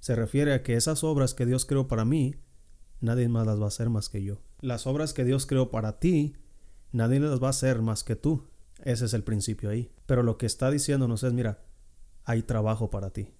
Se 0.00 0.14
refiere 0.14 0.54
a 0.54 0.62
que 0.62 0.72
esas 0.72 1.04
obras 1.04 1.34
que 1.34 1.44
Dios 1.44 1.66
creó 1.66 1.86
para 1.86 2.06
mí, 2.06 2.36
nadie 3.02 3.28
más 3.28 3.46
las 3.46 3.60
va 3.60 3.66
a 3.66 3.68
hacer 3.68 3.90
más 3.90 4.08
que 4.08 4.24
yo. 4.24 4.40
Las 4.62 4.86
obras 4.86 5.12
que 5.12 5.26
Dios 5.26 5.44
creó 5.44 5.70
para 5.70 5.98
ti, 5.98 6.32
nadie 6.92 7.20
las 7.20 7.42
va 7.42 7.48
a 7.48 7.50
hacer 7.50 7.82
más 7.82 8.04
que 8.04 8.16
tú. 8.16 8.46
Ese 8.84 9.04
es 9.04 9.12
el 9.12 9.22
principio 9.22 9.68
ahí. 9.68 9.92
Pero 10.06 10.22
lo 10.22 10.38
que 10.38 10.46
está 10.46 10.70
diciéndonos 10.70 11.24
es, 11.24 11.34
mira, 11.34 11.62
hay 12.24 12.40
trabajo 12.40 12.88
para 12.88 13.10
ti. 13.10 13.34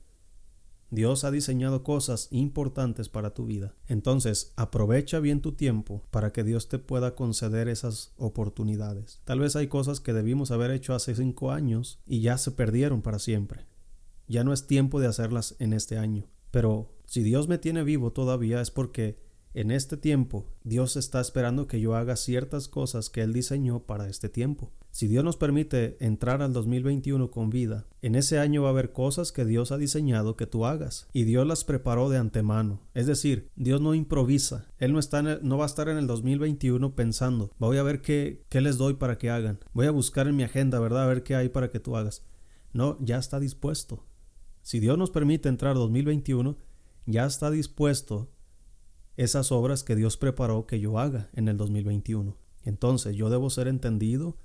Dios 0.91 1.25
ha 1.25 1.31
diseñado 1.31 1.83
cosas 1.83 2.29
importantes 2.31 3.09
para 3.09 3.35
tu 3.35 3.47
vida. 3.47 3.75
Entonces, 3.89 4.53
aprovecha 4.57 5.19
bien 5.19 5.41
tu 5.41 5.53
tiempo 5.53 6.05
para 6.11 6.33
que 6.33 6.45
Dios 6.45 6.69
te 6.69 6.79
pueda 6.79 7.15
conceder 7.15 7.69
esas 7.69 8.13
oportunidades. 8.17 9.21
Tal 9.25 9.41
vez 9.41 9.57
hay 9.57 9.67
cosas 9.67 10.01
que 10.01 10.13
debimos 10.13 10.51
haber 10.51 10.71
hecho 10.71 10.95
hace 10.95 11.15
cinco 11.15 11.51
años 11.51 12.01
y 12.07 12.21
ya 12.21 12.39
se 12.39 12.53
perdieron 12.53 13.03
para 13.03 13.19
siempre. 13.19 13.67
Ya 14.29 14.45
no 14.45 14.53
es 14.53 14.67
tiempo 14.67 15.01
de 15.01 15.09
hacerlas 15.09 15.57
en 15.59 15.73
este 15.73 15.99
año. 15.99 16.29
Pero 16.51 16.95
si 17.07 17.23
Dios 17.23 17.49
me 17.49 17.59
tiene 17.59 17.83
vivo 17.83 18.13
todavía 18.13 18.61
es 18.61 18.71
porque 18.71 19.19
en 19.57 19.71
este 19.71 19.97
tiempo 19.97 20.47
Dios 20.65 20.97
está 20.97 21.19
esperando 21.19 21.67
que 21.67 21.81
yo 21.81 21.97
haga 21.97 22.15
ciertas 22.17 22.69
cosas 22.69 23.09
que 23.09 23.23
Él 23.23 23.33
diseñó 23.33 23.81
para 23.81 24.07
este 24.09 24.29
tiempo. 24.29 24.71
Si 24.91 25.09
Dios 25.09 25.25
nos 25.25 25.39
permite 25.39 25.97
entrar 25.99 26.43
al 26.43 26.53
2021 26.53 27.31
con 27.31 27.49
vida, 27.49 27.87
en 28.03 28.17
ese 28.17 28.39
año 28.39 28.63
va 28.63 28.69
a 28.69 28.71
haber 28.73 28.93
cosas 28.93 29.33
que 29.33 29.47
Dios 29.47 29.73
ha 29.73 29.79
diseñado 29.79 30.37
que 30.37 30.47
tú 30.47 30.67
hagas 30.67 31.09
y 31.15 31.25
Dios 31.25 31.47
las 31.47 31.65
preparó 31.65 32.11
de 32.11 32.19
antemano. 32.19 32.83
Es 32.93 33.07
decir, 33.07 33.51
Dios 33.57 33.81
no 33.81 33.95
improvisa. 33.95 34.69
Él 34.79 34.93
no, 34.93 34.99
está 34.99 35.23
no 35.23 35.57
va 35.57 35.65
a 35.65 35.69
estar 35.69 35.89
en 35.89 35.97
el 35.97 36.07
2021 36.07 36.95
pensando, 36.95 37.51
voy 37.59 37.79
a 37.79 37.83
ver 37.83 38.03
qué, 38.03 38.45
qué 38.51 38.61
les 38.61 38.77
doy 38.77 38.95
para 38.95 39.17
que 39.17 39.31
hagan. 39.31 39.59
Voy 39.73 39.87
a 39.87 39.91
buscar 39.91 40.29
en 40.29 40.37
mi 40.37 40.43
agenda, 40.43 40.81
¿verdad? 40.81 41.05
A 41.05 41.09
ver 41.09 41.23
qué 41.23 41.35
hay 41.35 41.49
para 41.49 41.71
que 41.71 41.81
tú 41.81 41.97
hagas. 41.97 42.25
No, 42.75 42.99
ya 43.01 43.17
está 43.17 43.41
dispuesto. 43.41 44.05
Si 44.61 44.81
Dios 44.81 44.99
nos 44.99 45.11
permite 45.11 45.49
entrar 45.49 45.77
2021, 45.77 46.59
ya 47.07 47.25
está 47.25 47.51
dispuesto 47.51 48.31
esas 49.17 49.53
obras 49.53 49.83
que 49.83 49.97
Dios 49.97 50.17
preparó 50.17 50.67
que 50.67 50.81
yo 50.81 50.99
haga 50.99 51.31
en 51.35 51.49
el 51.49 51.57
2021. 51.57 52.37
Entonces 52.63 53.17
yo 53.17 53.31
debo 53.31 53.51
ser 53.51 53.69
entendido 53.69 54.37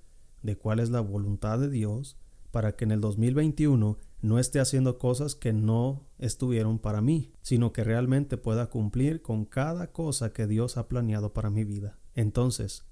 de 0.44 0.58
cuál 0.58 0.80
es 0.80 0.90
la 0.90 1.02
voluntad 1.02 1.60
de 1.60 1.70
Dios 1.70 2.18
para 2.52 2.76
que 2.76 2.86
en 2.86 2.92
el 2.92 3.02
2021 3.02 3.98
no 4.22 4.40
esté 4.40 4.60
haciendo 4.60 4.98
cosas 4.98 5.36
que 5.36 5.54
no 5.54 6.08
estuvieron 6.20 6.80
para 6.80 7.02
mí, 7.02 7.34
sino 7.42 7.74
que 7.74 7.84
realmente 7.84 8.38
pueda 8.38 8.70
cumplir 8.70 9.22
con 9.22 9.46
cada 9.46 9.92
cosa 9.92 10.32
que 10.34 10.48
Dios 10.48 10.78
ha 10.78 10.88
planeado 10.88 11.34
para 11.34 11.50
mi 11.50 11.64
vida. 11.64 11.98
Entonces, 12.14 12.86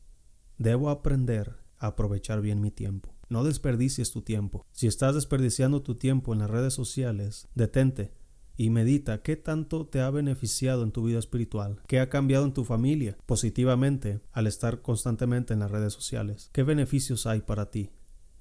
debo 0.57 0.89
aprender 0.89 1.57
a 1.77 1.87
aprovechar 1.87 2.41
bien 2.41 2.61
mi 2.61 2.71
tiempo. 2.71 3.13
No 3.29 3.43
desperdicies 3.43 4.11
tu 4.11 4.23
tiempo. 4.23 4.65
Si 4.71 4.87
estás 4.87 5.13
desperdiciando 5.13 5.83
tu 5.83 5.95
tiempo 5.95 6.33
en 6.33 6.39
las 6.39 6.49
redes 6.49 6.73
sociales, 6.73 7.47
detente 7.53 8.11
y 8.59 8.71
medita 8.71 9.21
qué 9.21 9.37
tanto 9.37 9.87
te 9.87 10.01
ha 10.01 10.09
beneficiado 10.09 10.83
en 10.83 10.91
tu 10.91 11.05
vida 11.05 11.17
espiritual, 11.17 11.81
qué 11.87 12.01
ha 12.01 12.09
cambiado 12.09 12.43
en 12.43 12.51
tu 12.51 12.65
familia 12.65 13.17
positivamente 13.25 14.19
al 14.33 14.47
estar 14.47 14.81
constantemente 14.81 15.53
en 15.53 15.61
las 15.61 15.71
redes 15.71 15.93
sociales, 15.93 16.49
qué 16.51 16.63
beneficios 16.63 17.25
hay 17.25 17.39
para 17.39 17.71
ti, 17.71 17.91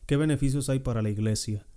qué 0.07 0.17
beneficios 0.17 0.71
hay 0.71 0.81
para 0.81 1.03
la 1.03 1.11
iglesia, 1.11 1.69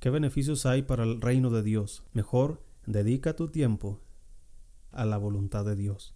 qué 0.00 0.10
beneficios 0.10 0.66
hay 0.66 0.82
para 0.82 1.04
el 1.04 1.20
reino 1.20 1.50
de 1.50 1.62
Dios. 1.62 2.02
Mejor 2.12 2.64
dedica 2.84 3.36
tu 3.36 3.46
tiempo 3.46 4.00
a 4.90 5.04
la 5.04 5.16
voluntad 5.16 5.64
de 5.64 5.76
Dios. 5.76 6.13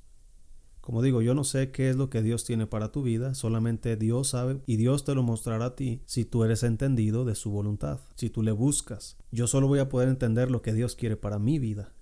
Como 0.88 1.02
digo, 1.02 1.20
yo 1.20 1.34
no 1.34 1.44
sé 1.44 1.70
qué 1.70 1.90
es 1.90 1.96
lo 1.96 2.08
que 2.08 2.22
Dios 2.22 2.44
tiene 2.44 2.66
para 2.66 2.90
tu 2.90 3.02
vida, 3.02 3.34
solamente 3.34 3.98
Dios 3.98 4.28
sabe 4.28 4.62
y 4.64 4.76
Dios 4.76 5.04
te 5.04 5.14
lo 5.14 5.22
mostrará 5.22 5.66
a 5.66 5.76
ti 5.76 6.00
si 6.06 6.24
tú 6.24 6.44
eres 6.44 6.62
entendido 6.62 7.26
de 7.26 7.34
su 7.34 7.50
voluntad, 7.50 8.00
si 8.14 8.30
tú 8.30 8.42
le 8.42 8.52
buscas. 8.52 9.18
Yo 9.30 9.46
solo 9.46 9.68
voy 9.68 9.80
a 9.80 9.90
poder 9.90 10.08
entender 10.08 10.50
lo 10.50 10.62
que 10.62 10.72
Dios 10.72 10.96
quiere 10.96 11.18
para 11.18 11.38
mi 11.38 11.58
vida, 11.58 11.92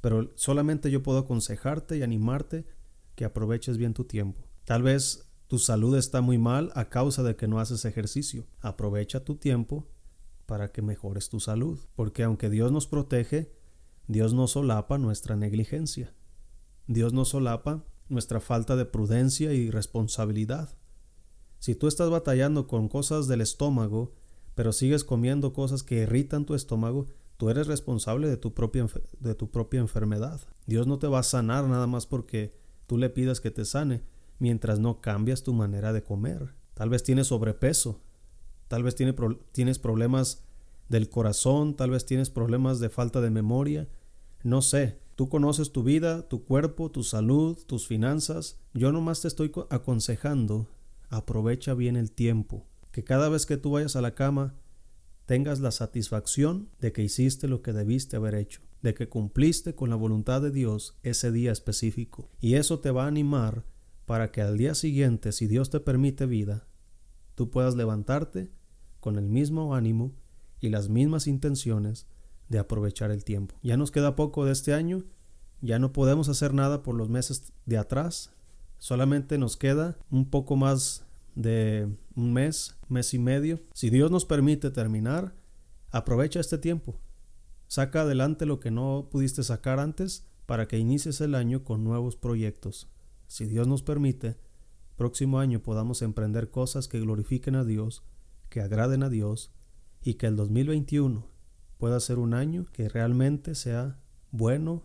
pero 0.00 0.30
solamente 0.36 0.90
yo 0.90 1.02
puedo 1.02 1.18
aconsejarte 1.18 1.98
y 1.98 2.02
animarte 2.02 2.64
que 3.14 3.26
aproveches 3.26 3.76
bien 3.76 3.92
tu 3.92 4.04
tiempo. 4.04 4.42
Tal 4.64 4.82
vez 4.82 5.30
tu 5.46 5.58
salud 5.58 5.94
está 5.94 6.22
muy 6.22 6.38
mal 6.38 6.72
a 6.74 6.88
causa 6.88 7.22
de 7.22 7.36
que 7.36 7.46
no 7.46 7.60
haces 7.60 7.84
ejercicio. 7.84 8.46
Aprovecha 8.62 9.22
tu 9.22 9.34
tiempo 9.34 9.86
para 10.46 10.72
que 10.72 10.80
mejores 10.80 11.28
tu 11.28 11.40
salud, 11.40 11.78
porque 11.94 12.22
aunque 12.22 12.48
Dios 12.48 12.72
nos 12.72 12.86
protege, 12.86 13.52
Dios 14.08 14.32
no 14.32 14.46
solapa 14.46 14.96
nuestra 14.96 15.36
negligencia. 15.36 16.14
Dios 16.86 17.12
no 17.12 17.26
solapa 17.26 17.84
nuestra 18.10 18.40
falta 18.40 18.76
de 18.76 18.84
prudencia 18.84 19.52
y 19.52 19.70
responsabilidad. 19.70 20.76
Si 21.58 21.74
tú 21.74 21.88
estás 21.88 22.10
batallando 22.10 22.66
con 22.66 22.88
cosas 22.88 23.28
del 23.28 23.40
estómago, 23.40 24.12
pero 24.54 24.72
sigues 24.72 25.04
comiendo 25.04 25.52
cosas 25.52 25.82
que 25.82 26.02
irritan 26.02 26.44
tu 26.44 26.54
estómago, 26.54 27.06
tú 27.36 27.48
eres 27.48 27.66
responsable 27.66 28.28
de 28.28 28.36
tu 28.36 28.52
propia, 28.52 28.86
de 29.20 29.34
tu 29.34 29.50
propia 29.50 29.80
enfermedad. 29.80 30.40
Dios 30.66 30.86
no 30.86 30.98
te 30.98 31.06
va 31.06 31.20
a 31.20 31.22
sanar 31.22 31.64
nada 31.64 31.86
más 31.86 32.06
porque 32.06 32.54
tú 32.86 32.98
le 32.98 33.08
pidas 33.08 33.40
que 33.40 33.50
te 33.50 33.64
sane, 33.64 34.02
mientras 34.38 34.78
no 34.78 35.00
cambias 35.00 35.42
tu 35.42 35.52
manera 35.54 35.92
de 35.92 36.02
comer. 36.02 36.54
Tal 36.74 36.88
vez 36.88 37.02
tienes 37.02 37.28
sobrepeso, 37.28 38.00
tal 38.68 38.82
vez 38.82 38.94
tienes 38.94 39.78
problemas 39.78 40.44
del 40.88 41.08
corazón, 41.08 41.76
tal 41.76 41.90
vez 41.90 42.04
tienes 42.04 42.30
problemas 42.30 42.80
de 42.80 42.88
falta 42.88 43.20
de 43.20 43.30
memoria, 43.30 43.88
no 44.42 44.62
sé, 44.62 44.98
Tú 45.16 45.28
conoces 45.28 45.72
tu 45.72 45.82
vida, 45.82 46.28
tu 46.28 46.44
cuerpo, 46.44 46.90
tu 46.90 47.02
salud, 47.02 47.58
tus 47.66 47.86
finanzas. 47.86 48.58
Yo 48.72 48.92
nomás 48.92 49.20
te 49.20 49.28
estoy 49.28 49.52
aconsejando, 49.68 50.68
aprovecha 51.08 51.74
bien 51.74 51.96
el 51.96 52.10
tiempo. 52.10 52.66
Que 52.90 53.04
cada 53.04 53.28
vez 53.28 53.46
que 53.46 53.56
tú 53.56 53.72
vayas 53.72 53.96
a 53.96 54.00
la 54.00 54.14
cama 54.14 54.54
tengas 55.26 55.60
la 55.60 55.70
satisfacción 55.70 56.70
de 56.80 56.92
que 56.92 57.02
hiciste 57.02 57.48
lo 57.48 57.62
que 57.62 57.72
debiste 57.72 58.16
haber 58.16 58.34
hecho. 58.34 58.62
de 58.82 58.94
que 58.94 59.10
cumpliste 59.10 59.74
con 59.74 59.90
la 59.90 59.96
voluntad 59.96 60.40
de 60.40 60.50
Dios 60.50 60.96
ese 61.02 61.30
día 61.30 61.52
específico. 61.52 62.30
Y 62.40 62.54
eso 62.54 62.80
te 62.80 62.90
va 62.90 63.04
a 63.04 63.08
animar 63.08 63.66
para 64.06 64.32
que 64.32 64.40
al 64.40 64.56
día 64.56 64.74
siguiente, 64.74 65.32
si 65.32 65.46
Dios 65.46 65.68
te 65.68 65.80
permite 65.80 66.24
vida, 66.24 66.66
tú 67.34 67.50
puedas 67.50 67.76
levantarte 67.76 68.50
con 68.98 69.18
el 69.18 69.28
mismo 69.28 69.74
ánimo 69.74 70.14
y 70.60 70.70
las 70.70 70.88
mismas 70.88 71.26
intenciones 71.26 72.06
de 72.50 72.58
aprovechar 72.58 73.10
el 73.10 73.24
tiempo. 73.24 73.54
Ya 73.62 73.78
nos 73.78 73.90
queda 73.90 74.16
poco 74.16 74.44
de 74.44 74.52
este 74.52 74.74
año, 74.74 75.04
ya 75.62 75.78
no 75.78 75.92
podemos 75.92 76.28
hacer 76.28 76.52
nada 76.52 76.82
por 76.82 76.94
los 76.94 77.08
meses 77.08 77.52
de 77.64 77.78
atrás, 77.78 78.32
solamente 78.78 79.38
nos 79.38 79.56
queda 79.56 79.96
un 80.10 80.28
poco 80.28 80.56
más 80.56 81.06
de 81.34 81.88
un 82.16 82.32
mes, 82.32 82.76
mes 82.88 83.14
y 83.14 83.18
medio. 83.18 83.60
Si 83.72 83.88
Dios 83.88 84.10
nos 84.10 84.26
permite 84.26 84.70
terminar, 84.70 85.34
aprovecha 85.90 86.40
este 86.40 86.58
tiempo. 86.58 86.98
Saca 87.68 88.02
adelante 88.02 88.46
lo 88.46 88.58
que 88.58 88.72
no 88.72 89.08
pudiste 89.10 89.44
sacar 89.44 89.78
antes 89.78 90.26
para 90.46 90.66
que 90.66 90.78
inicies 90.78 91.20
el 91.20 91.36
año 91.36 91.62
con 91.62 91.84
nuevos 91.84 92.16
proyectos. 92.16 92.88
Si 93.28 93.46
Dios 93.46 93.68
nos 93.68 93.84
permite, 93.84 94.36
próximo 94.96 95.38
año 95.38 95.62
podamos 95.62 96.02
emprender 96.02 96.50
cosas 96.50 96.88
que 96.88 96.98
glorifiquen 96.98 97.54
a 97.54 97.64
Dios, 97.64 98.02
que 98.48 98.60
agraden 98.60 99.04
a 99.04 99.08
Dios 99.08 99.52
y 100.02 100.14
que 100.14 100.26
el 100.26 100.34
2021 100.34 101.29
pueda 101.80 101.98
ser 101.98 102.20
un 102.20 102.34
año 102.34 102.66
que 102.72 102.88
realmente 102.88 103.56
sea 103.56 103.98
bueno 104.30 104.84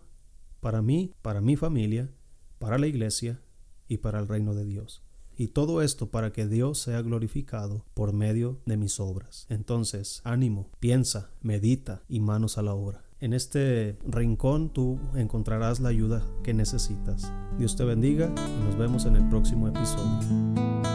para 0.62 0.82
mí, 0.82 1.14
para 1.22 1.42
mi 1.42 1.56
familia, 1.56 2.10
para 2.58 2.80
la 2.80 2.88
iglesia 2.88 3.40
y 3.88 3.98
para 3.98 4.20
el 4.20 4.28
reino 4.28 4.56
de 4.56 4.66
Dios. 4.66 5.04
Y 5.38 5.50
todo 5.50 5.82
esto 5.82 6.10
para 6.10 6.32
que 6.32 6.48
Dios 6.48 6.80
sea 6.80 7.02
glorificado 7.02 7.86
por 7.94 8.14
medio 8.14 8.62
de 8.66 8.78
mis 8.78 9.00
obras. 9.02 9.46
Entonces, 9.50 10.22
ánimo, 10.24 10.72
piensa, 10.80 11.30
medita 11.42 12.02
y 12.08 12.22
manos 12.22 12.58
a 12.58 12.62
la 12.62 12.74
obra. 12.74 13.04
En 13.20 13.34
este 13.34 13.98
rincón 14.08 14.72
tú 14.72 14.98
encontrarás 15.16 15.82
la 15.82 15.90
ayuda 15.90 16.26
que 16.44 16.54
necesitas. 16.54 17.32
Dios 17.58 17.76
te 17.76 17.84
bendiga 17.84 18.34
y 18.34 18.64
nos 18.66 18.78
vemos 18.78 19.06
en 19.06 19.18
el 19.18 19.28
próximo 19.28 19.68
episodio. 19.68 20.95